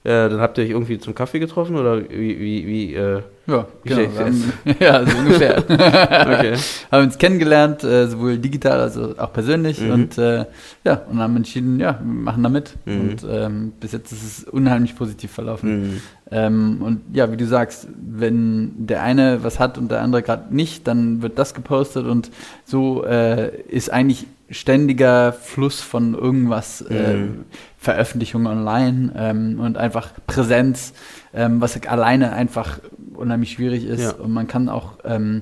[0.06, 3.68] äh, dann habt ihr euch irgendwie zum Kaffee getroffen oder wie, wie, wie äh, ja,
[3.84, 4.20] genau.
[4.20, 5.58] Haben, ja, so ungefähr.
[5.68, 6.54] okay.
[6.92, 9.92] haben uns kennengelernt, äh, sowohl digital als auch persönlich mhm.
[9.92, 10.46] und äh,
[10.84, 12.76] ja, und haben entschieden, ja, wir machen da mit.
[12.86, 13.02] Mhm.
[13.02, 15.82] Und ähm, bis jetzt ist es unheimlich positiv verlaufen.
[15.82, 16.02] Mhm.
[16.30, 20.56] Ähm, und ja, wie du sagst, wenn der eine was hat und der andere gerade
[20.56, 22.30] nicht, dann wird das gepostet und
[22.64, 27.46] so äh, ist eigentlich ständiger Fluss von irgendwas, äh, mhm.
[27.78, 30.94] Veröffentlichung online ähm, und einfach Präsenz,
[31.34, 32.80] ähm, was alleine einfach
[33.14, 34.02] unheimlich schwierig ist.
[34.02, 34.12] Ja.
[34.14, 35.42] Und man kann auch ähm,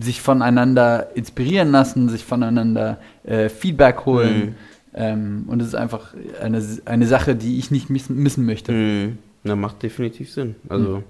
[0.00, 4.38] sich voneinander inspirieren lassen, sich voneinander äh, Feedback holen.
[4.38, 4.54] Mhm.
[4.94, 8.72] Ähm, und es ist einfach eine, eine Sache, die ich nicht missen, missen möchte.
[8.72, 9.18] Mhm.
[9.42, 10.54] Na, macht definitiv Sinn.
[10.68, 11.04] Also, mhm.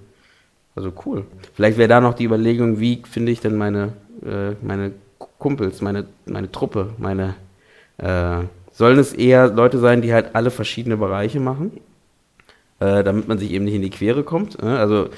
[0.75, 1.25] also cool.
[1.53, 3.93] Vielleicht wäre da noch die Überlegung, wie finde ich denn meine,
[4.25, 4.91] äh, meine
[5.39, 7.35] Kumpels, meine, meine Truppe, meine
[7.97, 11.71] äh, sollen es eher Leute sein, die halt alle verschiedene Bereiche machen,
[12.79, 14.61] äh, damit man sich eben nicht in die Quere kommt.
[14.61, 14.77] Ne?
[14.77, 15.09] Also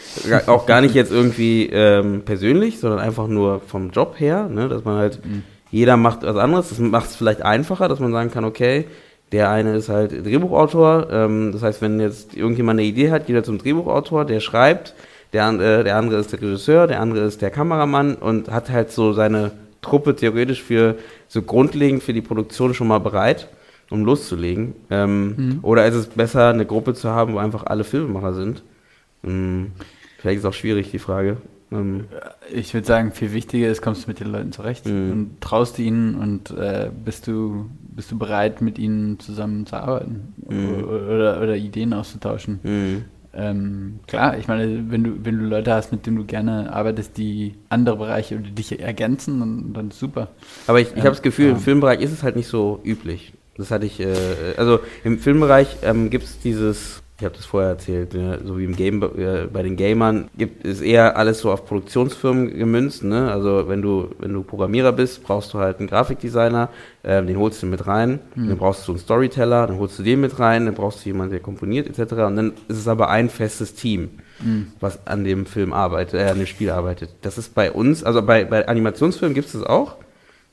[0.48, 4.70] auch gar nicht jetzt irgendwie ähm, persönlich, sondern einfach nur vom Job her, ne?
[4.70, 5.44] dass man halt, mhm.
[5.72, 6.70] jeder macht was anderes.
[6.70, 8.86] Das macht es vielleicht einfacher, dass man sagen kann, okay,
[9.32, 13.36] der eine ist halt Drehbuchautor, ähm, das heißt, wenn jetzt irgendjemand eine Idee hat, geht
[13.36, 14.94] er zum Drehbuchautor, der schreibt,
[15.34, 18.92] der, äh, der andere ist der Regisseur, der andere ist der Kameramann und hat halt
[18.92, 19.52] so seine
[19.82, 20.98] Truppe theoretisch für
[21.28, 23.48] so grundlegend für die Produktion schon mal bereit,
[23.90, 24.74] um loszulegen?
[24.90, 25.60] Ähm, mhm.
[25.62, 28.64] Oder ist es besser, eine Gruppe zu haben, wo einfach alle Filmemacher sind?
[29.24, 29.72] Ähm,
[30.18, 31.38] vielleicht ist es auch schwierig, die Frage.
[31.72, 32.06] Ähm,
[32.54, 35.12] ich würde sagen, viel wichtiger ist, kommst du mit den Leuten zurecht mhm.
[35.12, 40.34] und traust ihnen und äh, bist du bist du bereit, mit ihnen zusammen zu arbeiten
[40.48, 40.84] mhm.
[40.84, 42.60] oder, oder, Ideen auszutauschen.
[43.38, 47.18] Ähm, klar, ich meine, wenn du, wenn du Leute hast, mit denen du gerne arbeitest,
[47.18, 50.30] die andere Bereiche oder dich ergänzen, dann, dann ist super.
[50.66, 51.52] Aber ich, ich habe das Gefühl, ja.
[51.52, 53.34] im Filmbereich ist es halt nicht so üblich.
[53.56, 54.16] Das hatte ich, äh,
[54.58, 58.66] also im Filmbereich ähm, gibt es dieses ich habe das vorher erzählt, ja, so wie
[58.66, 63.04] im Game äh, bei den Gamern gibt es eher alles so auf Produktionsfirmen gemünzt.
[63.04, 63.32] Ne?
[63.32, 66.70] Also wenn du wenn du Programmierer bist, brauchst du halt einen Grafikdesigner,
[67.02, 68.20] äh, den holst du mit rein.
[68.36, 68.50] Mhm.
[68.50, 71.32] Dann brauchst du einen Storyteller, dann holst du den mit rein, dann brauchst du jemanden,
[71.32, 72.14] der komponiert etc.
[72.14, 74.10] Und dann ist es aber ein festes Team,
[74.40, 74.68] mhm.
[74.80, 77.10] was an dem Film arbeitet, äh, an dem Spiel arbeitet.
[77.24, 79.96] Das ist bei uns, also bei bei Animationsfilmen gibt es das auch.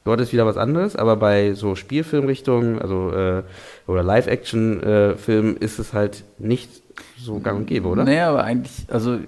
[0.04, 3.42] Dort ist wieder was anderes, aber bei so Spielfilmrichtungen, also äh,
[3.86, 6.70] oder Live-Action-Filmen äh, ist es halt nicht
[7.18, 8.04] so gang und gäbe, oder?
[8.04, 9.18] Nee, aber eigentlich, also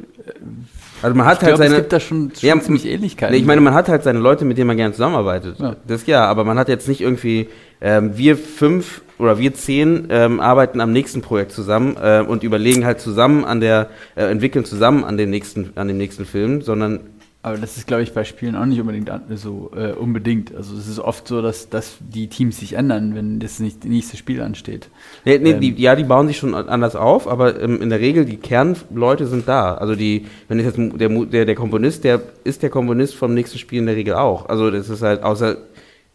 [1.02, 1.74] also man hat halt glaub, seine.
[1.74, 3.34] Es gibt da schon, schon ja, ziemlich Ähnlichkeiten.
[3.34, 5.58] Nee, ich meine, man hat halt seine Leute, mit denen man gerne zusammenarbeitet.
[5.58, 5.76] Ja.
[5.86, 7.48] Das ja, aber man hat jetzt nicht irgendwie,
[7.80, 12.84] ähm, wir fünf oder wir zehn ähm, arbeiten am nächsten Projekt zusammen äh, und überlegen
[12.84, 17.00] halt zusammen an der, äh, entwickeln zusammen an den nächsten, an den nächsten Film, sondern
[17.46, 20.52] aber das ist, glaube ich, bei Spielen auch nicht unbedingt so äh, unbedingt.
[20.56, 24.16] Also es ist oft so, dass, dass die Teams sich ändern, wenn das nicht, nächste
[24.16, 24.88] Spiel ansteht.
[25.24, 28.00] Nee, nee, ähm, die, ja, die bauen sich schon anders auf, aber ähm, in der
[28.00, 29.74] Regel die Kernleute sind da.
[29.74, 33.58] Also die, wenn ich jetzt der, der, der Komponist, der ist der Komponist vom nächsten
[33.58, 34.48] Spiel in der Regel auch.
[34.48, 35.56] Also das ist halt, außer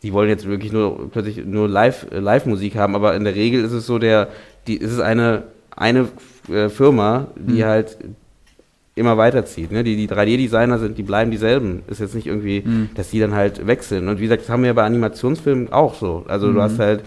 [0.04, 3.64] die wollen jetzt wirklich nur plötzlich nur Live, äh, Live-Musik haben, aber in der Regel
[3.64, 4.28] ist es so der,
[4.68, 5.44] die, ist es eine,
[5.78, 6.10] eine
[6.50, 7.68] äh, Firma, die mhm.
[7.68, 7.98] halt
[8.96, 9.72] immer weiterzieht.
[9.72, 9.84] Ne?
[9.84, 11.84] Die, die 3D-Designer sind, die bleiben dieselben.
[11.88, 12.90] Ist jetzt nicht irgendwie, mhm.
[12.96, 14.08] dass die dann halt wechseln.
[14.08, 16.26] Und wie gesagt, das haben wir ja bei Animationsfilmen auch so.
[16.28, 16.56] Also mhm.
[16.56, 17.04] du hast halt,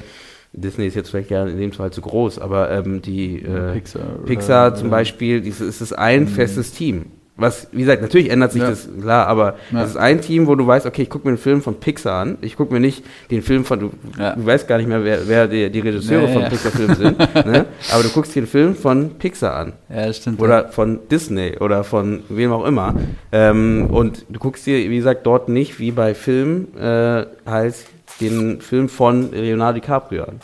[0.53, 4.03] Disney ist jetzt vielleicht ja in dem Fall zu groß, aber ähm, die äh, Pixar,
[4.25, 6.29] Pixar zum Beispiel, es ist ein mhm.
[6.29, 7.07] festes Team.
[7.37, 8.71] Was, wie gesagt, natürlich ändert sich ja.
[8.71, 9.81] das, klar, aber ja.
[9.81, 12.21] das ist ein Team, wo du weißt, okay, ich gucke mir einen Film von Pixar
[12.21, 12.39] an.
[12.43, 14.37] Ich gucke mir nicht den Film von, du, ja.
[14.37, 17.67] du weißt gar nicht mehr, wer, wer die, die Regisseure von Pixar-Filmen sind, ne?
[17.93, 19.73] aber du guckst dir einen Film von Pixar an.
[19.89, 20.41] Ja, das stimmt.
[20.41, 22.95] Oder von Disney oder von wem auch immer.
[23.33, 27.75] Ähm, und du guckst dir, wie gesagt, dort nicht, wie bei Filmen, äh, halt
[28.21, 30.41] den Film von Leonardo DiCaprio an.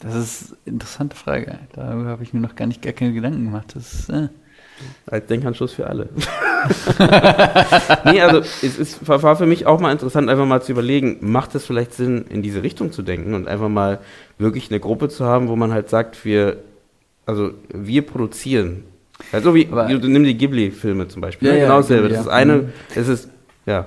[0.00, 1.58] Das ist eine interessante Frage.
[1.72, 3.72] Da habe ich mir noch gar nicht gar keine Gedanken gemacht.
[3.74, 4.28] Das ist, äh
[5.06, 6.08] als Denkanschluss für alle.
[8.04, 11.54] nee, also es ist, war für mich auch mal interessant, einfach mal zu überlegen, macht
[11.54, 14.00] es vielleicht Sinn, in diese Richtung zu denken und einfach mal
[14.38, 16.58] wirklich eine Gruppe zu haben, wo man halt sagt, wir,
[17.26, 18.84] also wir produzieren.
[19.32, 21.48] Also wie, Aber, nimm die Ghibli-Filme zum Beispiel.
[21.48, 21.60] Ja, ne?
[21.60, 22.08] genau dasselbe.
[22.08, 22.72] Das ist eine, mhm.
[22.94, 23.28] es ist,
[23.66, 23.86] ja.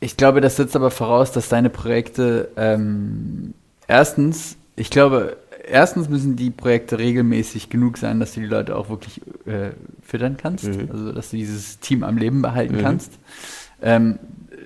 [0.00, 3.54] Ich glaube, das setzt aber voraus, dass deine Projekte ähm,
[3.86, 5.36] erstens, ich glaube,
[5.68, 9.70] erstens müssen die Projekte regelmäßig genug sein, dass du die Leute auch wirklich äh,
[10.02, 10.88] füttern kannst, mhm.
[10.90, 12.82] also dass du dieses Team am Leben behalten mhm.
[12.82, 13.12] kannst.
[13.82, 14.18] Ähm,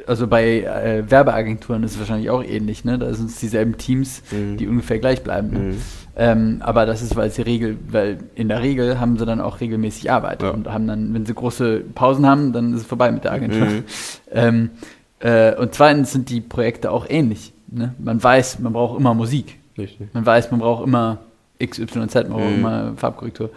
[0.07, 2.99] also bei äh, Werbeagenturen ist es wahrscheinlich auch ähnlich, ne?
[2.99, 4.57] Da sind es dieselben Teams, mhm.
[4.57, 5.51] die ungefähr gleich bleiben.
[5.51, 5.59] Ne?
[5.59, 5.77] Mhm.
[6.17, 9.61] Ähm, aber das ist, weil sie Regel, weil in der Regel haben sie dann auch
[9.61, 10.51] regelmäßig Arbeit ja.
[10.51, 13.67] und haben dann, wenn sie große Pausen haben, dann ist es vorbei mit der Agentur.
[13.67, 13.85] Mhm.
[14.33, 14.71] Ähm,
[15.19, 17.53] äh, und zweitens sind die Projekte auch ähnlich.
[17.67, 17.95] Ne?
[17.99, 19.60] Man weiß, man braucht immer Musik.
[19.81, 20.09] Richtig.
[20.13, 21.19] Man weiß, man braucht immer
[21.63, 22.59] XYZ, man braucht mhm.
[22.59, 23.51] immer Farbkorrektur.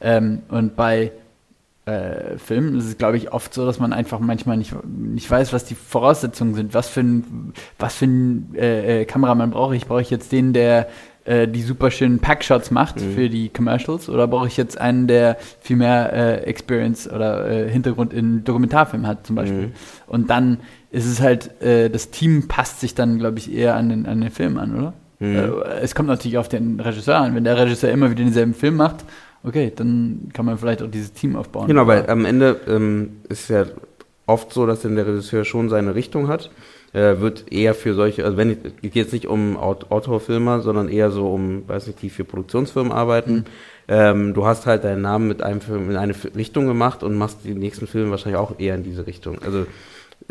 [0.00, 1.12] Ähm, und bei
[1.86, 5.52] äh, Filmen ist es, glaube ich, oft so, dass man einfach manchmal nicht, nicht weiß,
[5.52, 6.74] was die Voraussetzungen sind.
[6.74, 9.86] Was für ein, was für ein äh, äh Kameramann brauche ich?
[9.86, 10.88] Brauche ich jetzt den, der
[11.28, 13.14] äh, die super schönen Packshots macht mhm.
[13.14, 17.70] für die Commercials oder brauche ich jetzt einen, der viel mehr äh, Experience oder äh,
[17.70, 19.66] Hintergrund in Dokumentarfilmen hat zum Beispiel.
[19.66, 19.72] Mhm.
[20.06, 20.60] Und dann
[20.90, 24.20] ist es halt, äh, das Team passt sich dann, glaube ich, eher an den, an
[24.20, 24.92] den Film an, oder?
[25.18, 25.36] Mhm.
[25.36, 27.34] Äh, es kommt natürlich auf den Regisseur an.
[27.34, 29.04] Wenn der Regisseur immer wieder denselben Film macht,
[29.44, 31.66] okay, dann kann man vielleicht auch dieses Team aufbauen.
[31.66, 33.66] Genau, weil am Ende ähm, ist ja
[34.26, 36.50] oft so, dass dann der Regisseur schon seine Richtung hat
[36.92, 41.10] äh, wird eher für solche, also wenn es geht jetzt nicht um Autorfilmer, sondern eher
[41.10, 43.34] so um, weiß nicht, die für Produktionsfirmen arbeiten.
[43.34, 43.44] Mhm.
[43.88, 47.38] Ähm, du hast halt deinen Namen mit einem Film in eine Richtung gemacht und machst
[47.44, 49.38] die nächsten Filme wahrscheinlich auch eher in diese Richtung.
[49.42, 49.66] Also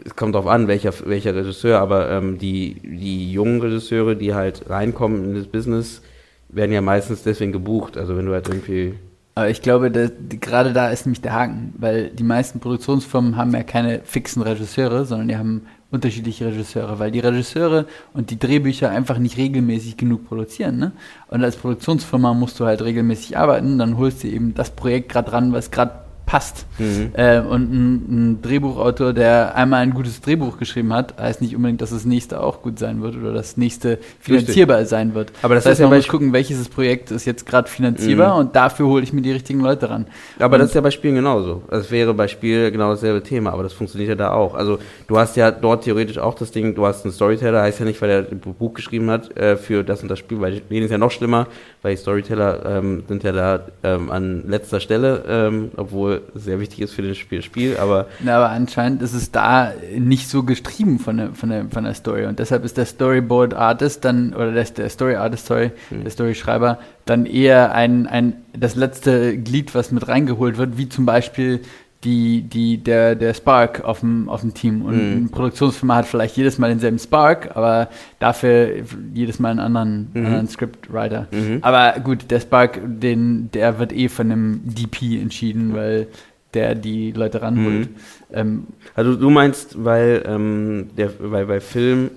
[0.04, 4.70] es kommt darauf an, welcher, welcher Regisseur, aber ähm, die, die jungen Regisseure, die halt
[4.70, 6.02] reinkommen in das Business,
[6.50, 7.98] werden ja meistens deswegen gebucht.
[7.98, 8.96] Also wenn du halt irgendwie
[9.38, 13.54] aber ich glaube, dass, gerade da ist nämlich der Haken, weil die meisten Produktionsfirmen haben
[13.54, 18.90] ja keine fixen Regisseure, sondern die haben unterschiedliche Regisseure, weil die Regisseure und die Drehbücher
[18.90, 20.80] einfach nicht regelmäßig genug produzieren.
[20.80, 20.92] Ne?
[21.28, 25.32] Und als Produktionsfirma musst du halt regelmäßig arbeiten, dann holst du eben das Projekt gerade
[25.32, 26.66] ran, was gerade passt.
[26.78, 27.12] Mhm.
[27.14, 31.82] Äh, und ein, ein, Drehbuchautor, der einmal ein gutes Drehbuch geschrieben hat, heißt nicht unbedingt,
[31.82, 34.90] dass das nächste auch gut sein wird oder das nächste finanzierbar Richtig.
[34.90, 35.32] sein wird.
[35.42, 38.42] Aber das, das heißt, man muss gucken, welches Projekt ist jetzt gerade finanzierbar mhm.
[38.42, 40.06] und dafür hole ich mir die richtigen Leute ran.
[40.38, 41.64] Aber und das ist ja bei Spielen genauso.
[41.72, 44.54] Es wäre bei Spiel genau dasselbe Thema, aber das funktioniert ja da auch.
[44.54, 47.86] Also du hast ja dort theoretisch auch das Ding, du hast einen Storyteller, heißt ja
[47.86, 50.84] nicht, weil er ein Buch geschrieben hat äh, für das und das Spiel, weil denen
[50.84, 51.48] ist ja noch schlimmer,
[51.82, 56.82] weil die Storyteller ähm, sind ja da ähm, an letzter Stelle, ähm, obwohl sehr wichtig
[56.82, 58.08] ist für das Spiel, Spiel aber.
[58.20, 61.94] Na, aber anscheinend ist es da nicht so gestrieben von der, von der, von der
[61.94, 66.04] Story und deshalb ist der Storyboard Artist dann, oder der, der Story Artist, sorry, hm.
[66.04, 70.90] der Story Schreiber, dann eher ein, ein, das letzte Glied, was mit reingeholt wird, wie
[70.90, 71.62] zum Beispiel
[72.04, 74.84] die, die, der, der Spark auf dem, auf dem Team.
[74.84, 75.18] Und mhm.
[75.18, 77.90] eine Produktionsfirma hat vielleicht jedes Mal denselben Spark, aber
[78.20, 78.84] dafür
[79.14, 80.26] jedes Mal einen anderen, mhm.
[80.26, 81.28] anderen Scriptwriter.
[81.32, 81.60] Mhm.
[81.62, 86.08] Aber gut, der Spark, den, der wird eh von einem DP entschieden, weil
[86.54, 87.90] der die Leute ranholt.
[87.90, 87.96] Mhm.
[88.32, 92.12] Ähm, also du meinst, weil, ähm, der, weil bei Film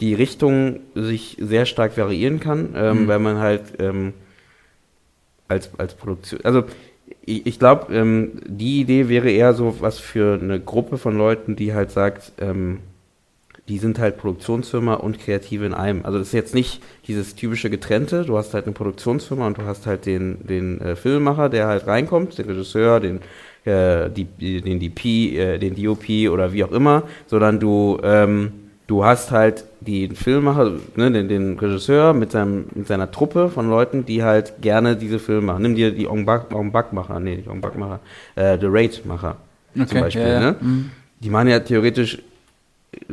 [0.00, 3.08] die Richtung sich sehr stark variieren kann, ähm, mhm.
[3.08, 4.12] weil man halt ähm,
[5.48, 6.64] als, als Produktion, also
[7.24, 11.56] ich, ich glaube, ähm, die Idee wäre eher so was für eine Gruppe von Leuten,
[11.56, 12.80] die halt sagt, ähm,
[13.68, 16.04] die sind halt Produktionsfirma und Kreative in einem.
[16.04, 19.62] Also das ist jetzt nicht dieses typische Getrennte, du hast halt eine Produktionsfirma und du
[19.62, 23.20] hast halt den, den äh, Filmemacher, der halt reinkommt, den Regisseur, den,
[23.64, 24.24] äh, die,
[24.60, 28.52] den DP, äh, den DOP oder wie auch immer, sondern du ähm,
[28.90, 33.70] du hast halt den Filmemacher, ne, den, den, Regisseur mit, seinem, mit seiner Truppe von
[33.70, 35.62] Leuten, die halt gerne diese Filme machen.
[35.62, 38.00] Nimm dir die Ong Bak-Macher, nee, die Ong Bak-Macher,
[38.34, 39.36] äh, The Raid-Macher
[39.76, 40.22] okay, zum Beispiel.
[40.22, 40.40] Ja, ja.
[40.40, 40.56] Ne?
[40.60, 40.90] Mhm.
[41.20, 42.18] Die machen ja theoretisch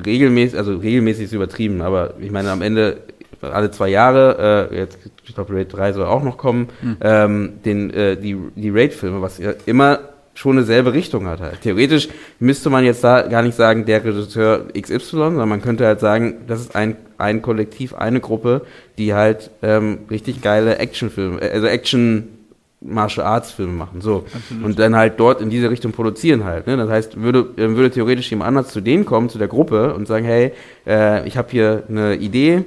[0.04, 2.98] regelmäßig, also regelmäßig ist übertrieben, aber ich meine am Ende
[3.42, 6.98] alle zwei Jahre, äh, jetzt, ich glaube Raid 3 soll auch noch kommen, mhm.
[7.02, 10.00] ähm, den, äh, die, die Raid-Filme, was ja immer
[10.38, 11.62] schon eine selbe Richtung hat halt.
[11.62, 12.10] Theoretisch
[12.40, 16.36] müsste man jetzt da gar nicht sagen, der Regisseur XY, sondern man könnte halt sagen,
[16.46, 18.62] das ist ein, ein Kollektiv, eine Gruppe,
[19.00, 22.28] die halt ähm, richtig geile Actionfilme, äh, also Action
[22.82, 24.26] Martial Arts Filme machen, so.
[24.32, 24.64] Absolut.
[24.64, 26.78] Und dann halt dort in diese Richtung produzieren halt, ne?
[26.78, 30.24] Das heißt, würde, würde theoretisch jemand anders zu denen kommen, zu der Gruppe und sagen,
[30.24, 30.52] hey,
[30.86, 32.64] äh, ich habe hier eine Idee,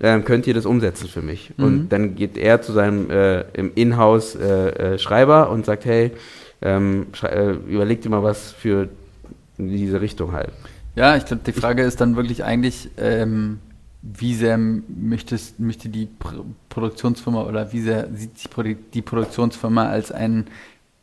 [0.00, 1.52] ähm, könnt ihr das umsetzen für mich?
[1.56, 1.64] Mhm.
[1.64, 6.10] Und dann geht er zu seinem äh, im Inhouse äh, äh, Schreiber und sagt, hey,
[6.64, 8.88] ähm, äh, überleg dir mal was für
[9.58, 10.50] diese Richtung halt.
[10.96, 13.58] Ja, ich glaube, die Frage ist dann wirklich eigentlich, ähm,
[14.02, 18.50] wie sehr möchtest, möchte die Pro Produktionsfirma oder wie sehr sieht sich
[18.92, 20.48] die Produktionsfirma als ein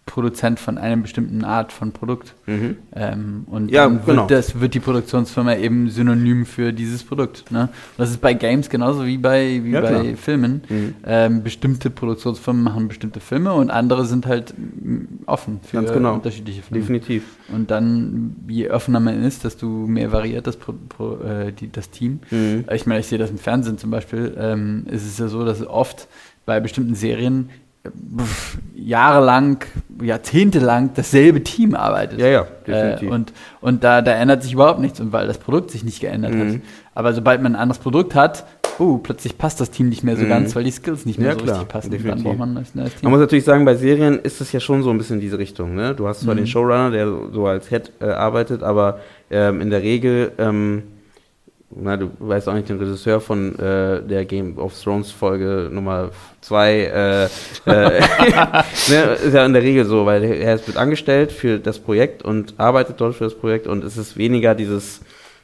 [0.07, 2.33] Produzent von einer bestimmten Art von Produkt.
[2.45, 2.77] Mhm.
[2.93, 4.27] Ähm, und Ja, dann wird, genau.
[4.27, 7.49] das, wird die Produktionsfirma eben synonym für dieses Produkt.
[7.51, 7.69] Ne?
[7.97, 10.03] Das ist bei Games genauso wie bei, wie Ja, bei klar.
[10.17, 10.63] Filmen.
[10.67, 10.95] Mhm.
[11.05, 16.15] Ähm, bestimmte Produktionsfirmen machen bestimmte Filme und andere sind halt mm, offen für Ganz genau.
[16.15, 16.81] unterschiedliche Filme.
[16.81, 17.23] Definitiv.
[17.53, 21.89] Und dann, je offener man ist, desto mehr variiert das, Pro, Pro, äh, die, das
[21.89, 22.19] Team.
[22.31, 22.65] Mhm.
[22.73, 25.65] Ich meine, ich sehe das im Fernsehen zum Beispiel, ähm, ist es ja so, dass
[25.65, 26.07] oft
[26.45, 27.49] bei bestimmten Serien
[28.75, 29.57] jahrelang,
[30.01, 32.19] jahrzehntelang dasselbe Team arbeitet.
[32.19, 33.11] Ja, ja, Äh, definitiv.
[33.11, 36.33] und und da, da ändert sich überhaupt nichts, und weil das Produkt sich nicht geändert
[36.33, 36.47] hat.
[36.47, 36.61] Mhm.
[36.95, 38.45] Aber sobald man ein anderes Produkt hat,
[38.79, 40.29] oh, plötzlich passt das Team nicht mehr so Mhm.
[40.29, 41.91] ganz, weil die Skills nicht mehr Ja, so klar, richtig passen.
[41.91, 42.23] definitiv.
[42.23, 42.83] Dann braucht man ein neues, Team.
[43.03, 45.75] Man muss natürlich sagen, bei Serien ist es ja schon so ein bisschen diese Richtung.
[45.75, 45.93] Ne?
[45.95, 46.39] Du hast zwar Mhm.
[46.39, 50.83] den Showrunner, der so als Head äh, arbeitet, aber ähm, in der Regel, ähm,
[51.75, 56.09] na, du weißt auch nicht den Regisseur von äh, der Game of Thrones Folge Nummer
[56.41, 57.27] 2, äh, äh,
[58.89, 62.23] ne, ist ja in der Regel so, weil er ist- wird angestellt für das Projekt
[62.23, 65.01] und arbeitet dort für das Projekt und es ist weniger dieses,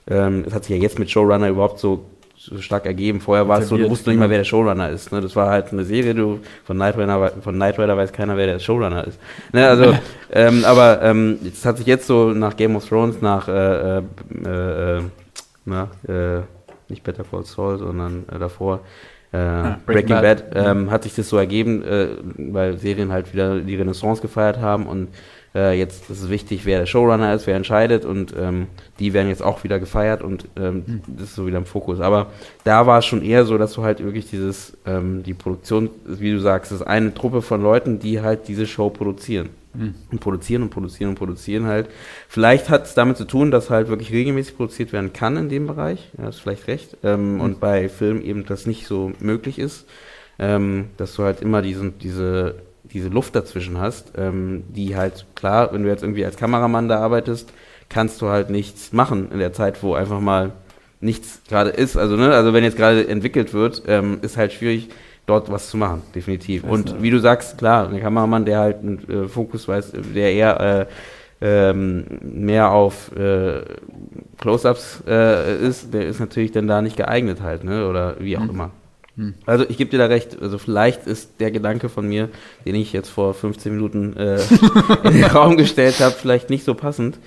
[0.10, 2.06] ähm, es hat sich ja jetzt mit Showrunner überhaupt so
[2.40, 3.20] so stark ergeben.
[3.20, 5.12] Vorher war es so, du wusstest nicht mal, wer der Showrunner ist.
[5.12, 5.20] Ne?
[5.20, 8.46] Das war halt eine Serie, du von Knight Rider, von Knight Rider weiß keiner, wer
[8.46, 9.20] der Showrunner ist.
[9.52, 9.68] Ne?
[9.68, 9.94] Also,
[10.32, 14.02] ähm, aber ähm, es hat sich jetzt so nach Game of Thrones, nach äh, äh,
[14.46, 15.02] äh,
[15.68, 16.42] na, äh,
[16.90, 18.82] nicht Better Call Saul, sondern äh, davor
[19.32, 20.52] äh, Breaking Breaking, Bad.
[20.52, 22.08] Bad, ähm, hat sich das so ergeben, äh,
[22.38, 25.10] weil Serien halt wieder die Renaissance gefeiert haben und
[25.54, 28.68] äh, jetzt ist es wichtig, wer der Showrunner ist, wer entscheidet und ähm,
[29.00, 31.02] die werden jetzt auch wieder gefeiert und ähm, Hm.
[31.08, 32.00] das ist so wieder im Fokus.
[32.00, 32.28] Aber
[32.64, 36.32] da war es schon eher so, dass du halt wirklich dieses, ähm, die Produktion, wie
[36.32, 39.50] du sagst, ist eine Truppe von Leuten, die halt diese Show produzieren.
[39.78, 39.96] Mhm.
[40.12, 41.88] Und produzieren und produzieren und produzieren halt.
[42.28, 45.68] Vielleicht hat es damit zu tun, dass halt wirklich regelmäßig produziert werden kann in dem
[45.68, 46.10] Bereich.
[46.18, 46.98] Ja, hast vielleicht recht.
[47.04, 47.42] Ähm, Mhm.
[47.42, 49.86] Und bei Filmen eben das nicht so möglich ist.
[50.40, 55.74] Ähm, dass du halt immer diesen, diese, diese Luft dazwischen hast, ähm, die halt, klar,
[55.74, 57.52] wenn du jetzt irgendwie als Kameramann da arbeitest,
[57.90, 60.52] kannst du halt nichts machen in der Zeit, wo einfach mal
[61.02, 61.98] nichts gerade ist.
[61.98, 64.90] Also, ne, also wenn jetzt gerade entwickelt wird, ähm, ist halt schwierig,
[65.28, 66.64] dort was zu machen, definitiv.
[66.64, 70.34] Und ist- wie du sagst, klar, ein Kameramann, der halt einen äh, Fokus weiß, der
[70.34, 70.86] eher äh,
[71.70, 73.62] ähm, mehr auf äh,
[74.40, 77.88] Close-ups äh, ist, der ist natürlich dann da nicht geeignet halt, ne?
[77.88, 78.50] Oder wie auch Hm.
[78.50, 78.72] immer.
[79.18, 79.34] Hm.
[79.46, 82.30] Also ich gebe dir da recht, also vielleicht ist der Gedanke von mir,
[82.66, 84.40] den ich jetzt vor 15 Minuten äh,
[85.04, 87.18] in den Raum gestellt habe, vielleicht nicht so passend.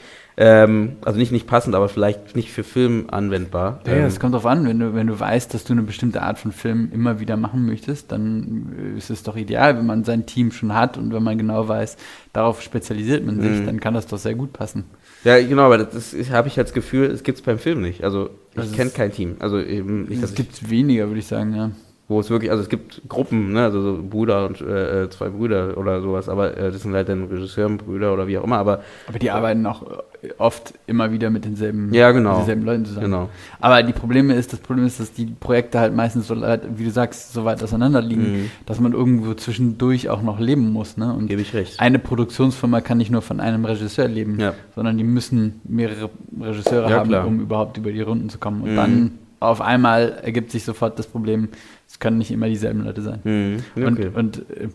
[0.42, 3.80] Ähm, also nicht nicht passend, aber vielleicht nicht für Film anwendbar.
[3.86, 6.22] Ja, ähm, es kommt drauf an, wenn du, wenn du weißt, dass du eine bestimmte
[6.22, 10.02] Art von Film immer wieder machen möchtest, dann äh, ist es doch ideal, wenn man
[10.04, 11.98] sein Team schon hat und wenn man genau weiß,
[12.32, 13.66] darauf spezialisiert man sich, Mhm.
[13.66, 14.84] dann kann das doch sehr gut passen.
[15.24, 18.02] ja, genau, aber das habe ich als Gefühl, es gibt es beim Film nicht.
[18.02, 19.36] Also Das ich ist- kenne kein Team.
[19.40, 21.70] Also eben nicht, dass Es ich, gibt weniger, würde ich sagen, ja.
[22.10, 25.78] Wo es wirklich, also es gibt Gruppen, ne, also so Bruder und äh, zwei Brüder
[25.78, 29.18] oder sowas, aber äh, das sind halt dann Regisseurenbrüder oder wie auch immer, aber Aber
[29.20, 29.82] die arbeiten auch
[30.22, 32.30] äh, oft immer wieder mit denselben, Ja, genau.
[32.30, 33.06] mit denselben Leuten zusammen.
[33.06, 33.28] genau.
[33.60, 36.84] Aber die Probleme ist, das Problem ist, dass die Projekte halt meistens so, weit, wie
[36.84, 38.50] du sagst, so weit auseinander liegen, Mhm.
[38.66, 40.96] dass man irgendwo zwischendurch auch noch leben muss.
[40.96, 41.14] Ne?
[41.14, 41.78] Und Gebe ich recht.
[41.78, 44.54] eine Produktionsfirma kann nicht nur von einem Regisseur leben, Ja.
[44.74, 47.26] sondern die müssen mehrere Regisseure Ja, haben, klar.
[47.26, 48.62] um überhaupt über die Runden zu kommen.
[48.62, 48.76] Und Mhm.
[48.76, 49.10] dann
[49.40, 51.48] auf einmal ergibt sich sofort das Problem,
[51.88, 53.20] es können nicht immer dieselben Leute sein.
[53.24, 53.64] Mhm.
[53.74, 54.10] Ja, Und, okay.
[54.14, 54.68] und äh,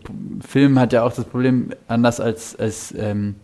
[0.46, 3.36] Film hat ja auch das Problem, anders als, als ähm,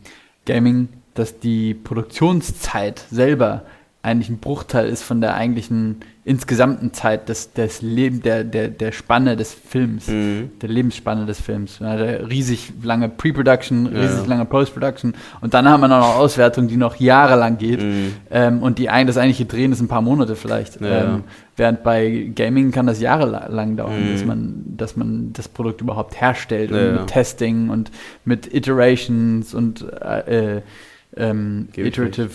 [0.44, 3.62] Gaming, dass die Produktionszeit selber
[4.04, 8.90] eigentlich ein Bruchteil ist von der eigentlichen insgesamten Zeit des, des Leben, der, der, der
[8.90, 10.50] Spanne des Films, Mhm.
[10.60, 11.78] der Lebensspanne des Films.
[11.78, 14.26] Man hat ja riesig lange Pre-Production, riesig ja.
[14.26, 17.80] lange Post-Production und dann man auch noch Auswertung, die noch jahrelang geht.
[17.82, 18.14] Mhm.
[18.30, 20.80] Ähm, und die, ein- das eigentliche Drehen ist ein paar Monate vielleicht.
[20.80, 21.24] Ja, ähm,
[21.56, 24.12] während bei Gaming kann das jahrelang dauern, Mhm.
[24.12, 27.90] dass, man, dass man das Produkt überhaupt herstellt Ja, und mit Testing und
[28.24, 30.62] mit Iterations und äh, äh,
[31.16, 32.30] ähm, Iterative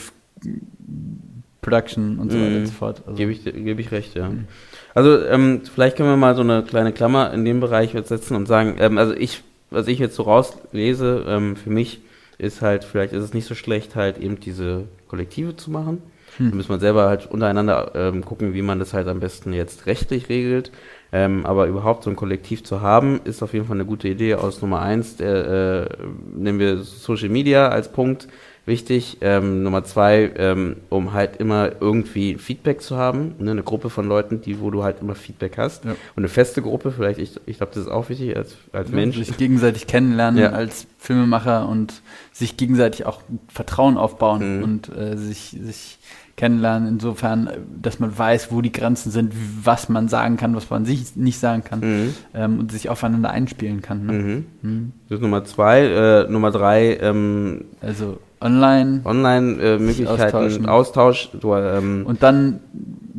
[1.68, 2.56] Production und so weiter Mhm.
[2.58, 3.02] und so fort.
[3.06, 4.30] Also, Gebe ich, gebe ich recht, ja.
[4.30, 4.46] Mhm.
[4.94, 8.36] Also ähm, vielleicht können wir mal so eine kleine Klammer in dem Bereich jetzt setzen
[8.36, 12.00] und sagen, ähm, also ich, was ich jetzt so rauslese, ähm, für mich
[12.38, 16.02] ist halt, vielleicht ist es nicht so schlecht, halt eben diese Kollektive zu machen.
[16.38, 16.52] Hm.
[16.52, 19.86] Da muss man selber halt untereinander ähm, gucken, wie man das halt am besten jetzt
[19.88, 20.72] rechtlich regelt.
[21.12, 24.36] Ähm, aber überhaupt so ein Kollektiv zu haben, ist auf jeden Fall eine gute Idee
[24.36, 25.16] aus Nummer eins.
[25.18, 26.04] Der, äh,
[26.36, 28.28] nehmen wir Social Media als Punkt
[28.68, 29.18] wichtig.
[29.22, 33.36] Ähm, Nummer zwei, ähm, um halt immer irgendwie Feedback zu haben.
[33.40, 33.52] Ne?
[33.52, 35.86] Eine Gruppe von Leuten, die, wo du halt immer Feedback hast.
[35.86, 35.92] Ja.
[35.92, 39.18] Und eine feste Gruppe, vielleicht, ich, ich glaube, das ist auch wichtig als, als Mensch.
[39.18, 40.50] Sich gegenseitig kennenlernen Ja.
[40.52, 42.02] als Filmemacher und
[42.32, 44.64] sich gegenseitig auch Vertrauen aufbauen Mhm.
[44.64, 45.98] und äh, sich, sich
[46.36, 47.50] kennenlernen, insofern,
[47.82, 51.40] dass man weiß, wo die Grenzen sind, was man sagen kann, was man sich nicht
[51.40, 52.16] sagen kann mhm.
[52.36, 54.06] ähm, und sich aufeinander einspielen kann.
[54.06, 54.14] Ne?
[54.14, 54.46] Mhm.
[54.62, 54.92] Mhm.
[55.10, 55.82] Das ist Nummer zwei.
[56.28, 59.02] Äh, Nummer drei, ähm, also online.
[59.04, 61.30] Online-Möglichkeiten, äh, Austausch.
[61.40, 62.60] Du, ähm, und dann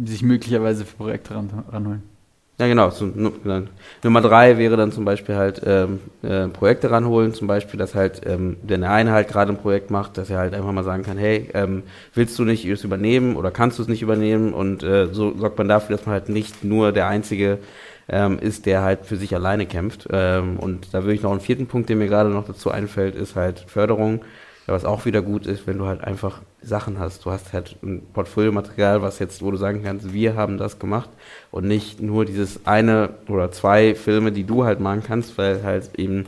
[0.04, 2.02] sich möglicherweise für Projekte ran, ranholen.
[2.60, 2.90] Ja, genau.
[2.90, 3.62] So, genau.
[4.02, 8.22] Nummer drei wäre dann zum Beispiel halt ähm, äh, Projekte ranholen, zum Beispiel, dass halt,
[8.26, 11.04] ähm, wenn der eine halt gerade ein Projekt macht, dass er halt einfach mal sagen
[11.04, 14.52] kann, hey, ähm, willst du nicht es übernehmen oder kannst du es nicht übernehmen?
[14.52, 17.58] Und äh, so sorgt man dafür, dass man halt nicht nur der Einzige
[18.08, 20.08] ähm, ist, der halt für sich alleine kämpft.
[20.10, 23.14] Ähm, und da würde ich noch einen vierten Punkt, der mir gerade noch dazu einfällt,
[23.14, 24.22] ist halt Förderung.
[24.68, 27.24] Ja, was auch wieder gut ist, wenn du halt einfach Sachen hast.
[27.24, 31.08] Du hast halt ein Portfoliomaterial, was jetzt, wo du sagen kannst, wir haben das gemacht
[31.50, 35.98] und nicht nur dieses eine oder zwei Filme, die du halt machen kannst, weil halt
[35.98, 36.26] eben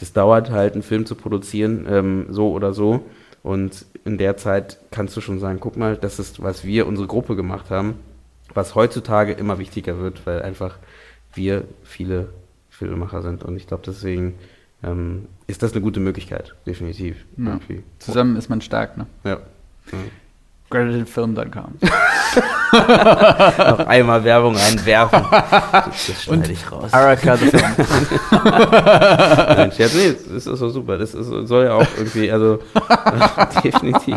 [0.00, 3.04] das dauert halt, einen Film zu produzieren, ähm, so oder so.
[3.44, 7.06] Und in der Zeit kannst du schon sagen, guck mal, das ist, was wir, unsere
[7.06, 7.94] Gruppe gemacht haben,
[8.52, 10.76] was heutzutage immer wichtiger wird, weil einfach
[11.34, 12.30] wir viele
[12.68, 13.44] Filmemacher sind.
[13.44, 14.34] Und ich glaube, deswegen
[14.82, 17.24] ähm, ist das eine gute Möglichkeit, definitiv.
[17.36, 17.58] Ja.
[17.98, 19.06] Zusammen ist man stark, ne?
[19.24, 19.38] Ja.
[19.92, 19.98] ja.
[20.68, 21.78] Gratedfilm.com
[22.72, 25.22] Noch einmal Werbung einwerfen.
[25.80, 26.92] Das schneide ich raus.
[26.92, 27.62] Araka the Film.
[28.32, 30.98] Nein, Scherz, nee, das ist doch super.
[30.98, 32.58] Das ist, soll ja auch irgendwie, also
[33.64, 34.16] definitiv.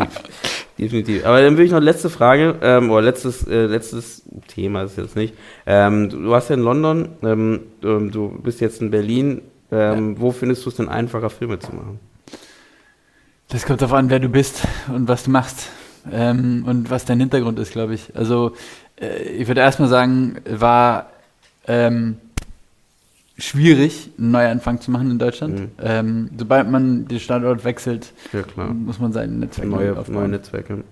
[0.78, 1.24] Definitiv.
[1.24, 5.16] Aber dann würde ich noch letzte Frage, ähm, oder letztes, äh, letztes Thema ist jetzt
[5.16, 5.34] nicht.
[5.66, 9.42] Ähm, du, du warst ja in London, ähm, du bist jetzt in Berlin.
[9.72, 10.20] Ähm, ja.
[10.20, 12.00] Wo findest du es denn einfacher, Filme zu machen?
[13.48, 14.62] Das kommt darauf an, wer du bist
[14.94, 15.68] und was du machst
[16.10, 18.14] ähm, und was dein Hintergrund ist, glaube ich.
[18.14, 18.54] Also
[19.00, 21.10] äh, ich würde erstmal sagen, war
[21.66, 22.18] ähm,
[23.38, 25.60] schwierig, einen Neuanfang zu machen in Deutschland.
[25.60, 25.68] Mhm.
[25.82, 30.14] Ähm, sobald man den Standort wechselt, ja, muss man sein Netzwerk neue, aufbauen.
[30.14, 30.84] Neue Netzwerke.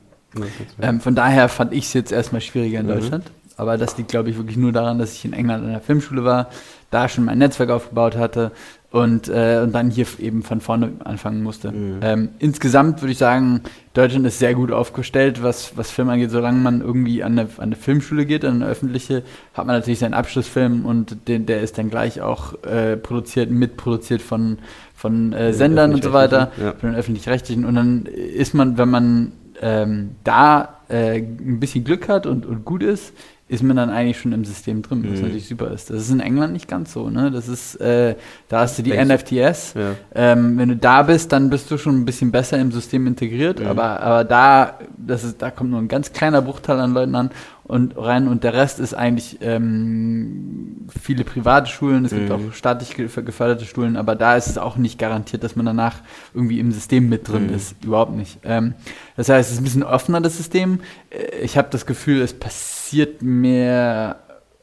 [0.81, 2.91] Ähm, von daher fand ich es jetzt erstmal schwieriger in mhm.
[2.91, 3.25] Deutschland.
[3.57, 6.25] Aber das liegt, glaube ich, wirklich nur daran, dass ich in England an der Filmschule
[6.25, 6.49] war,
[6.91, 8.53] da schon mein Netzwerk aufgebaut hatte
[8.91, 11.71] und, äh, und dann hier eben von vorne anfangen musste.
[11.71, 12.01] Mhm.
[12.01, 13.61] Ähm, insgesamt würde ich sagen,
[13.93, 16.31] Deutschland ist sehr gut aufgestellt, was, was Film angeht.
[16.31, 19.99] Solange man irgendwie an eine, an eine Filmschule geht, an eine öffentliche, hat man natürlich
[19.99, 24.59] seinen Abschlussfilm und den, der ist dann gleich auch äh, produziert, mitproduziert von,
[24.95, 26.73] von äh, Sendern und so weiter, ja.
[26.73, 27.67] von den öffentlich-rechtlichen.
[27.67, 32.65] Und dann ist man, wenn man ähm, da äh, ein bisschen Glück hat und, und
[32.65, 33.13] gut ist,
[33.49, 35.23] ist man dann eigentlich schon im System drin, was mhm.
[35.23, 35.89] natürlich super ist.
[35.89, 37.31] Das ist in England nicht ganz so, ne?
[37.31, 38.15] Das ist, äh,
[38.49, 39.75] da hast du die Denkst NFTS.
[39.75, 39.95] Ja.
[40.15, 43.61] Ähm, wenn du da bist, dann bist du schon ein bisschen besser im System integriert,
[43.61, 43.67] mhm.
[43.67, 47.31] aber, aber da, das ist, da kommt nur ein ganz kleiner Bruchteil an Leuten an
[47.69, 52.17] und rein und der Rest ist eigentlich ähm, viele private Schulen, es mhm.
[52.17, 55.97] gibt auch staatlich geförderte Schulen, aber da ist es auch nicht garantiert, dass man danach
[56.33, 57.55] irgendwie im System mit drin mhm.
[57.55, 58.39] ist, überhaupt nicht.
[58.43, 58.75] Ähm,
[59.17, 60.81] das heißt, es ist ein bisschen offener das System.
[61.11, 64.17] Äh, ich habe das Gefühl, es passiert mehr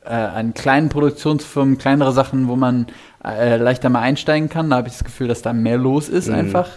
[0.03, 2.87] äh, an kleinen Produktionsfirmen, kleinere Sachen, wo man
[3.23, 4.71] äh, leichter mal einsteigen kann.
[4.71, 6.35] Da habe ich das Gefühl, dass da mehr los ist mhm.
[6.35, 6.69] einfach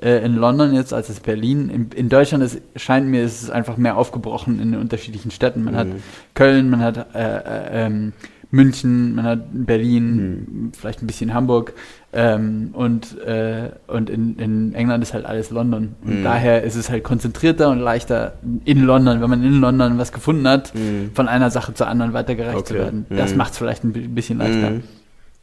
[0.00, 1.70] äh, in London jetzt als es Berlin.
[1.70, 5.64] In, in Deutschland ist, scheint mir, ist es einfach mehr aufgebrochen in den unterschiedlichen Städten.
[5.64, 5.78] Man mhm.
[5.78, 5.88] hat
[6.34, 8.12] Köln, man hat äh, äh, ähm,
[8.50, 10.72] München, man hat Berlin, mhm.
[10.72, 11.72] vielleicht ein bisschen Hamburg
[12.12, 15.96] ähm, und, äh, und in, in England ist halt alles London.
[16.04, 16.24] Und mhm.
[16.24, 18.34] daher ist es halt konzentrierter und leichter
[18.64, 21.10] in London, wenn man in London was gefunden hat, mhm.
[21.14, 22.66] von einer Sache zur anderen weitergereicht okay.
[22.66, 23.06] zu werden.
[23.08, 23.38] Das mhm.
[23.38, 24.70] macht es vielleicht ein bisschen leichter.
[24.70, 24.82] Mhm.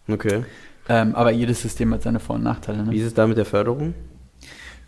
[0.07, 0.43] Okay.
[0.89, 2.83] Ähm, aber jedes System hat seine Vor- und Nachteile.
[2.83, 2.91] Ne?
[2.91, 3.93] Wie ist es da mit der Förderung?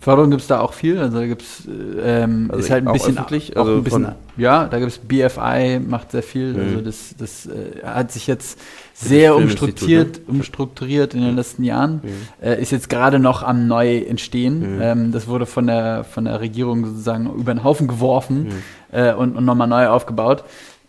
[0.05, 0.99] Förderung gibt es da auch viel.
[0.99, 4.65] Also da gibt es ähm, also ist halt ein bisschen öffentlich, also ein bisschen, ja,
[4.65, 6.53] da gibt es BFI, macht sehr viel.
[6.53, 6.59] Mhm.
[6.59, 8.59] Also das, das äh, hat sich jetzt
[8.93, 10.23] sehr umstrukturiert, ne?
[10.27, 12.01] umstrukturiert in den letzten Jahren.
[12.03, 12.09] Mhm.
[12.39, 14.75] Äh, ist jetzt gerade noch am neu entstehen.
[14.75, 14.81] Mhm.
[14.83, 18.51] Ähm, das wurde von der von der Regierung sozusagen über den Haufen geworfen mhm.
[18.91, 20.43] äh, und, und nochmal neu aufgebaut.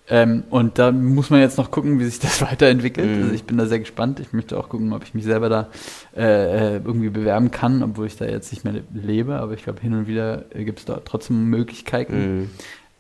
[0.09, 3.09] Ähm, und da muss man jetzt noch gucken, wie sich das weiterentwickelt.
[3.09, 3.22] Mhm.
[3.22, 4.20] Also ich bin da sehr gespannt.
[4.20, 5.68] Ich möchte auch gucken, ob ich mich selber da
[6.16, 9.36] äh, äh, irgendwie bewerben kann, obwohl ich da jetzt nicht mehr lebe.
[9.36, 12.40] Aber ich glaube, hin und wieder äh, gibt es da trotzdem Möglichkeiten.
[12.40, 12.50] Mhm.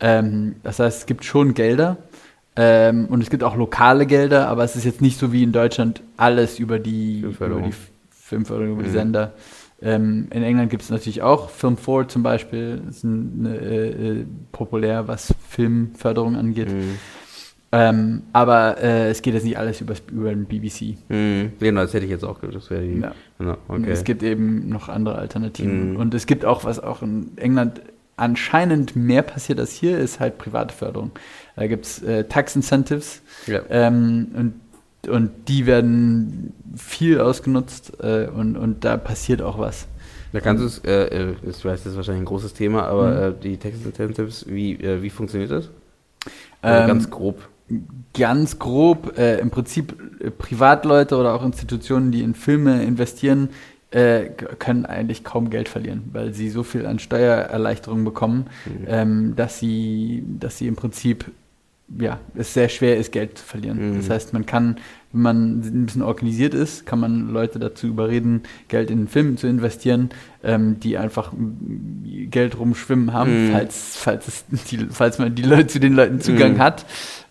[0.00, 1.96] Ähm, das heißt, es gibt schon Gelder.
[2.58, 5.52] Ähm, und es gibt auch lokale Gelder, aber es ist jetzt nicht so wie in
[5.52, 7.76] Deutschland alles über die Filmförderung, über die,
[8.10, 8.86] Filmförderung, über mhm.
[8.86, 9.32] die Sender.
[9.82, 14.26] Ähm, in England gibt es natürlich auch Film 4 zum Beispiel, ist ein, äh, äh,
[14.52, 16.72] populär, was Filmförderung angeht.
[16.72, 16.98] Mhm.
[17.72, 20.96] Ähm, aber äh, es geht jetzt nicht alles über, über den BBC.
[21.08, 21.52] Mhm.
[21.58, 22.56] Genau, das hätte ich jetzt auch gehört.
[22.56, 23.00] Das wäre die.
[23.00, 23.12] Ja.
[23.38, 23.90] Genau, okay.
[23.90, 25.92] Es gibt eben noch andere Alternativen.
[25.92, 25.96] Mhm.
[25.96, 27.82] Und es gibt auch, was auch in England
[28.16, 31.10] anscheinend mehr passiert als hier, ist halt private Förderung.
[31.54, 33.20] Da gibt es äh, Tax Incentives.
[33.46, 33.60] Ja.
[33.68, 34.54] Ähm, und
[35.08, 39.86] und die werden viel ausgenutzt äh, und, und da passiert auch was.
[40.32, 43.10] Da kannst du es, äh, äh, ich weiß, das ist wahrscheinlich ein großes Thema, aber
[43.10, 43.36] mhm.
[43.36, 45.70] äh, die Text Incentives, wie, äh, wie funktioniert das?
[46.62, 47.48] Ähm, ganz grob.
[48.12, 49.96] Ganz grob, äh, im Prinzip
[50.38, 53.50] Privatleute oder auch Institutionen, die in Filme investieren,
[54.58, 58.86] können eigentlich kaum Geld verlieren, weil sie so viel an Steuererleichterungen bekommen, mhm.
[58.88, 61.30] ähm, dass sie, dass sie im Prinzip
[62.00, 63.92] ja, es sehr schwer ist, Geld zu verlieren.
[63.92, 63.96] Mhm.
[63.96, 64.76] Das heißt, man kann,
[65.12, 69.46] wenn man ein bisschen organisiert ist, kann man Leute dazu überreden, Geld in Filme zu
[69.46, 70.10] investieren,
[70.42, 71.32] ähm, die einfach
[72.30, 73.52] Geld rumschwimmen haben, mhm.
[73.52, 76.58] falls, falls, es die, falls man die Leute zu den Leuten Zugang mhm.
[76.58, 76.86] hat.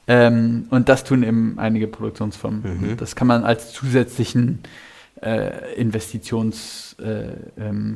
[0.08, 2.62] Ähm, und das tun eben einige Produktionsfirmen.
[2.62, 2.97] Mhm.
[2.97, 4.60] Das kann man als zusätzlichen
[5.22, 7.95] äh, Investitions äh, ähm,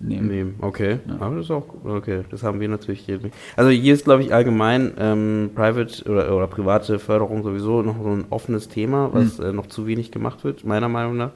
[0.00, 0.28] nehmen.
[0.28, 0.54] nehmen.
[0.60, 1.16] Okay, ja.
[1.20, 2.22] aber das ist auch okay.
[2.30, 3.18] Das haben wir natürlich hier.
[3.18, 3.34] Nicht.
[3.56, 8.10] Also hier ist, glaube ich, allgemein ähm, Private oder, oder private Förderung sowieso noch so
[8.10, 9.44] ein offenes Thema, was mhm.
[9.44, 11.32] äh, noch zu wenig gemacht wird, meiner Meinung nach.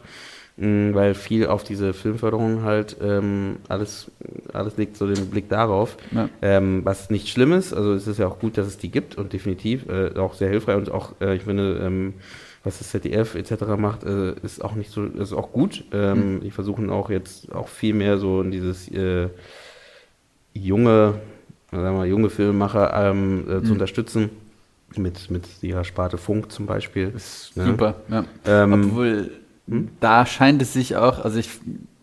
[0.57, 4.11] Mhm, weil viel auf diese Filmförderung halt ähm, alles,
[4.53, 6.29] alles legt so den Blick darauf, ja.
[6.43, 7.73] ähm, was nicht schlimm ist.
[7.73, 10.51] Also es ist ja auch gut, dass es die gibt und definitiv äh, auch sehr
[10.51, 12.15] hilfreich und auch, äh, ich finde, ähm,
[12.63, 13.65] was das ZDF etc.
[13.79, 15.85] macht, äh, ist auch nicht so, ist auch gut.
[15.93, 16.41] Ähm, mhm.
[16.41, 19.29] Die versuchen auch jetzt auch viel mehr so in dieses äh,
[20.53, 21.15] junge,
[21.71, 23.65] sagen wir mal, junge Filmemacher ähm, äh, mhm.
[23.65, 24.31] zu unterstützen.
[24.97, 27.13] Mit, mit ihrer Sparte Funk zum Beispiel.
[27.15, 27.65] Ist ja.
[27.65, 28.25] super, ja.
[28.45, 29.31] Ähm, Obwohl,
[29.69, 29.89] hm?
[30.01, 31.49] da scheint es sich auch, also ich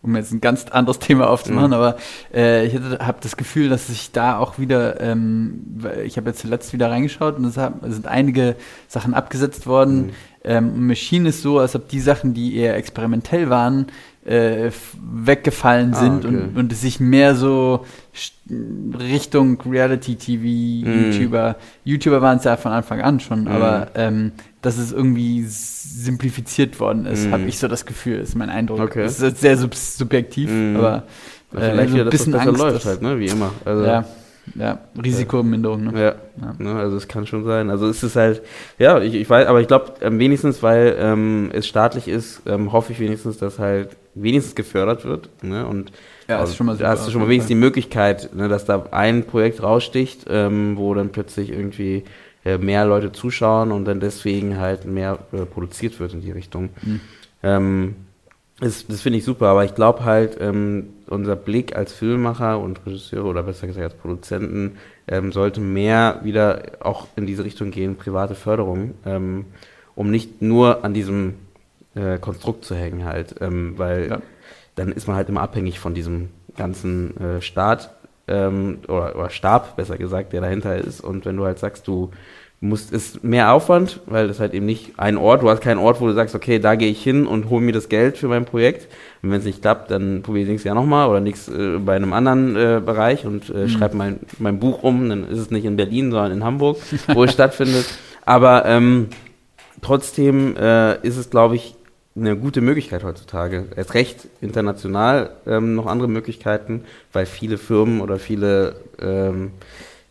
[0.00, 1.74] um jetzt ein ganz anderes Thema aufzumachen, mhm.
[1.74, 1.96] aber
[2.32, 6.72] äh, ich habe das Gefühl, dass sich da auch wieder, ähm, ich habe jetzt zuletzt
[6.72, 8.56] wieder reingeschaut und es, hab, sind einige
[8.86, 10.12] Sachen abgesetzt worden.
[10.44, 13.86] Ähm, Machine ist so, als ob die Sachen, die eher experimentell waren,
[14.24, 14.70] äh,
[15.00, 16.28] weggefallen ah, sind okay.
[16.28, 17.84] und, und es sich mehr so
[18.98, 21.12] Richtung Reality-TV, mhm.
[21.12, 23.48] YouTuber, YouTuber waren es ja von Anfang an schon, mhm.
[23.48, 27.32] aber ähm, dass es irgendwie simplifiziert worden ist, mhm.
[27.32, 28.80] habe ich so das Gefühl, ist mein Eindruck.
[28.80, 29.04] Okay.
[29.04, 31.04] Das ist sehr sub subjektiv, aber
[31.54, 33.18] äh, vielleicht so ein bisschen das Angst, läuft halt, ne?
[33.18, 33.52] wie immer.
[33.64, 34.04] Also, ja.
[34.54, 35.84] Ja, Risikominderung.
[35.84, 35.92] Ne?
[35.94, 36.54] Ja, ja.
[36.58, 37.70] Ne, also es kann schon sein.
[37.70, 38.42] Also es ist halt,
[38.78, 42.72] ja, ich, ich weiß, aber ich glaube ähm, wenigstens, weil ähm, es staatlich ist, ähm,
[42.72, 45.30] hoffe ich wenigstens, dass halt wenigstens gefördert wird.
[45.42, 45.66] Ne?
[45.66, 45.92] Und
[46.28, 49.62] ja, also, da hast du schon mal wenigstens die Möglichkeit, ne, dass da ein Projekt
[49.62, 52.04] raussticht, ähm, wo dann plötzlich irgendwie
[52.44, 56.70] äh, mehr Leute zuschauen und dann deswegen halt mehr äh, produziert wird in die Richtung.
[56.82, 57.00] Mhm.
[58.60, 62.84] Das, das finde ich super, aber ich glaube halt, ähm, unser Blick als Filmemacher und
[62.84, 67.96] Regisseure oder besser gesagt als Produzenten ähm, sollte mehr wieder auch in diese Richtung gehen,
[67.96, 69.44] private Förderung, ähm,
[69.94, 71.34] um nicht nur an diesem
[71.94, 74.22] äh, Konstrukt zu hängen halt, ähm, weil ja.
[74.74, 77.94] dann ist man halt immer abhängig von diesem ganzen äh, Staat
[78.26, 81.00] ähm, oder, oder Stab, besser gesagt, der dahinter ist.
[81.00, 82.10] Und wenn du halt sagst, du
[82.60, 86.00] musst, ist mehr Aufwand, weil das halt eben nicht ein Ort, du hast keinen Ort,
[86.00, 88.44] wo du sagst, okay, da gehe ich hin und hole mir das Geld für mein
[88.44, 88.88] Projekt.
[89.22, 91.78] Und wenn es nicht klappt, dann probiere ich es nächstes Jahr nochmal oder nichts äh,
[91.78, 93.68] bei einem anderen äh, Bereich und äh, mhm.
[93.68, 95.08] schreibe mein, mein Buch um.
[95.08, 96.78] Dann ist es nicht in Berlin, sondern in Hamburg,
[97.14, 97.86] wo es stattfindet.
[98.24, 99.08] Aber ähm,
[99.80, 101.76] trotzdem äh, ist es, glaube ich,
[102.16, 103.66] eine gute Möglichkeit heutzutage.
[103.76, 106.82] Erst recht international ähm, noch andere Möglichkeiten,
[107.12, 109.52] weil viele Firmen oder viele ähm,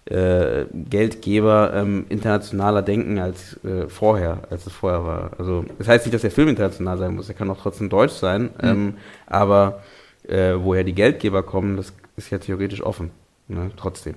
[0.10, 5.32] äh, Geldgeber ähm, internationaler denken als äh, vorher, als es vorher war.
[5.38, 8.14] Also das heißt nicht, dass der Film international sein muss, er kann auch trotzdem deutsch
[8.14, 8.50] sein, mhm.
[8.64, 8.94] ähm,
[9.26, 9.84] aber
[10.28, 13.12] äh, woher die Geldgeber kommen, das ist ja theoretisch offen,
[13.48, 13.72] ne?
[13.76, 14.16] trotzdem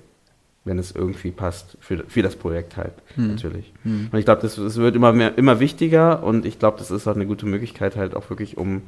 [0.65, 3.29] wenn es irgendwie passt für, für das Projekt halt, hm.
[3.29, 3.73] natürlich.
[3.83, 4.09] Hm.
[4.13, 7.07] Und ich glaube, das, das wird immer mehr, immer wichtiger und ich glaube, das ist
[7.07, 8.83] halt eine gute Möglichkeit halt auch wirklich, um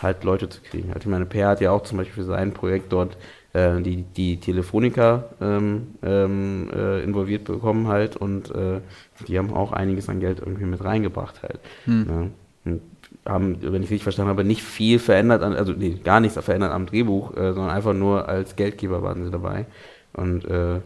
[0.00, 0.90] halt Leute zu kriegen.
[0.90, 3.16] Halt, ich meine, Per hat ja auch zum Beispiel für sein Projekt dort
[3.52, 8.80] äh, die, die Telefonica ähm, ähm, äh, involviert bekommen halt und äh,
[9.26, 11.60] die haben auch einiges an Geld irgendwie mit reingebracht halt.
[11.84, 12.06] Hm.
[12.08, 12.26] Ja.
[12.64, 12.80] Und
[13.26, 16.72] haben, wenn ich richtig verstanden habe, nicht viel verändert, an, also nee, gar nichts verändert
[16.72, 19.66] am Drehbuch, äh, sondern einfach nur als Geldgeber waren sie dabei.
[20.14, 20.80] Und äh,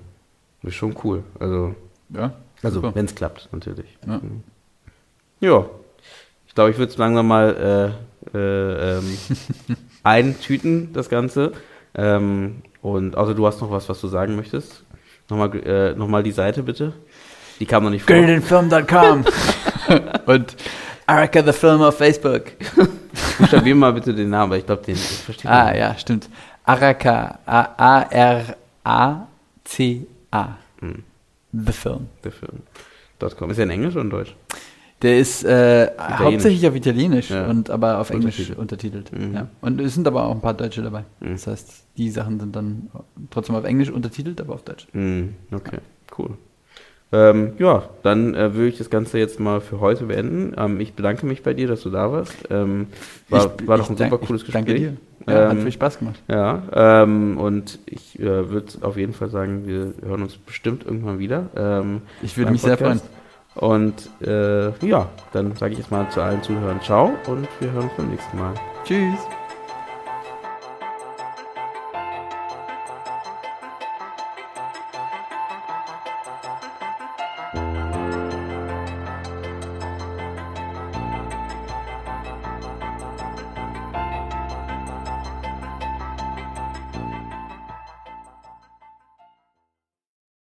[0.62, 1.22] ist schon cool.
[1.38, 1.74] Also,
[2.10, 3.86] ja, also wenn es klappt, natürlich.
[4.06, 4.18] Ja.
[4.18, 4.42] Mhm.
[5.40, 5.66] ja.
[6.46, 7.94] Ich glaube, ich würde es langsam mal
[8.32, 9.18] äh, äh, ähm,
[10.02, 11.52] eintüten, das Ganze.
[11.96, 14.84] Ähm, und außer du hast noch was, was du sagen möchtest.
[15.28, 16.92] Nochmal, äh, noch die Seite bitte.
[17.58, 18.14] Die kam noch nicht vor.
[18.14, 19.24] Goldenfilm.com
[20.26, 20.56] und
[21.06, 22.44] Araka the Film auf Facebook.
[23.38, 26.28] Buchstabier mal bitte den Namen, weil ich glaube, den verstehe Ah, ja, stimmt.
[26.64, 28.46] Araka, A-R-A-C
[30.30, 30.56] Ah.
[30.80, 31.02] Hm.
[31.52, 32.08] The Film.
[32.22, 32.62] The Film.
[33.38, 33.50] .com.
[33.50, 34.34] Ist er in Englisch oder in Deutsch?
[35.02, 37.46] Der ist äh, hauptsächlich auf Italienisch, ja.
[37.46, 39.12] und aber auf Englisch untertitelt.
[39.12, 39.34] Mhm.
[39.34, 39.46] Ja.
[39.60, 41.04] Und es sind aber auch ein paar Deutsche dabei.
[41.20, 41.32] Mhm.
[41.32, 42.88] Das heißt, die Sachen sind dann
[43.30, 44.86] trotzdem auf Englisch untertitelt, aber auf Deutsch.
[44.94, 45.34] Mhm.
[45.52, 45.78] Okay,
[46.18, 46.30] cool.
[47.12, 50.54] Ähm, ja, dann äh, würde ich das Ganze jetzt mal für heute beenden.
[50.56, 52.34] Ähm, ich bedanke mich bei dir, dass du da warst.
[52.50, 52.88] Ähm,
[53.28, 54.64] war, Ich- war doch ein super cooles Gespräch.
[54.64, 54.96] Danke dir.
[55.28, 56.20] Ja, hat Ähm, viel Spaß gemacht.
[56.28, 56.62] Ja,
[57.02, 61.46] ähm, und ich äh, würde auf jeden Fall sagen, wir hören uns bestimmt irgendwann wieder.
[61.56, 63.00] Ähm, Ich würde mich sehr freuen.
[63.56, 67.84] Und äh, ja, dann sage ich jetzt mal zu allen Zuhörern Ciao und wir hören
[67.84, 68.54] uns beim nächsten Mal.
[68.84, 69.18] Tschüss.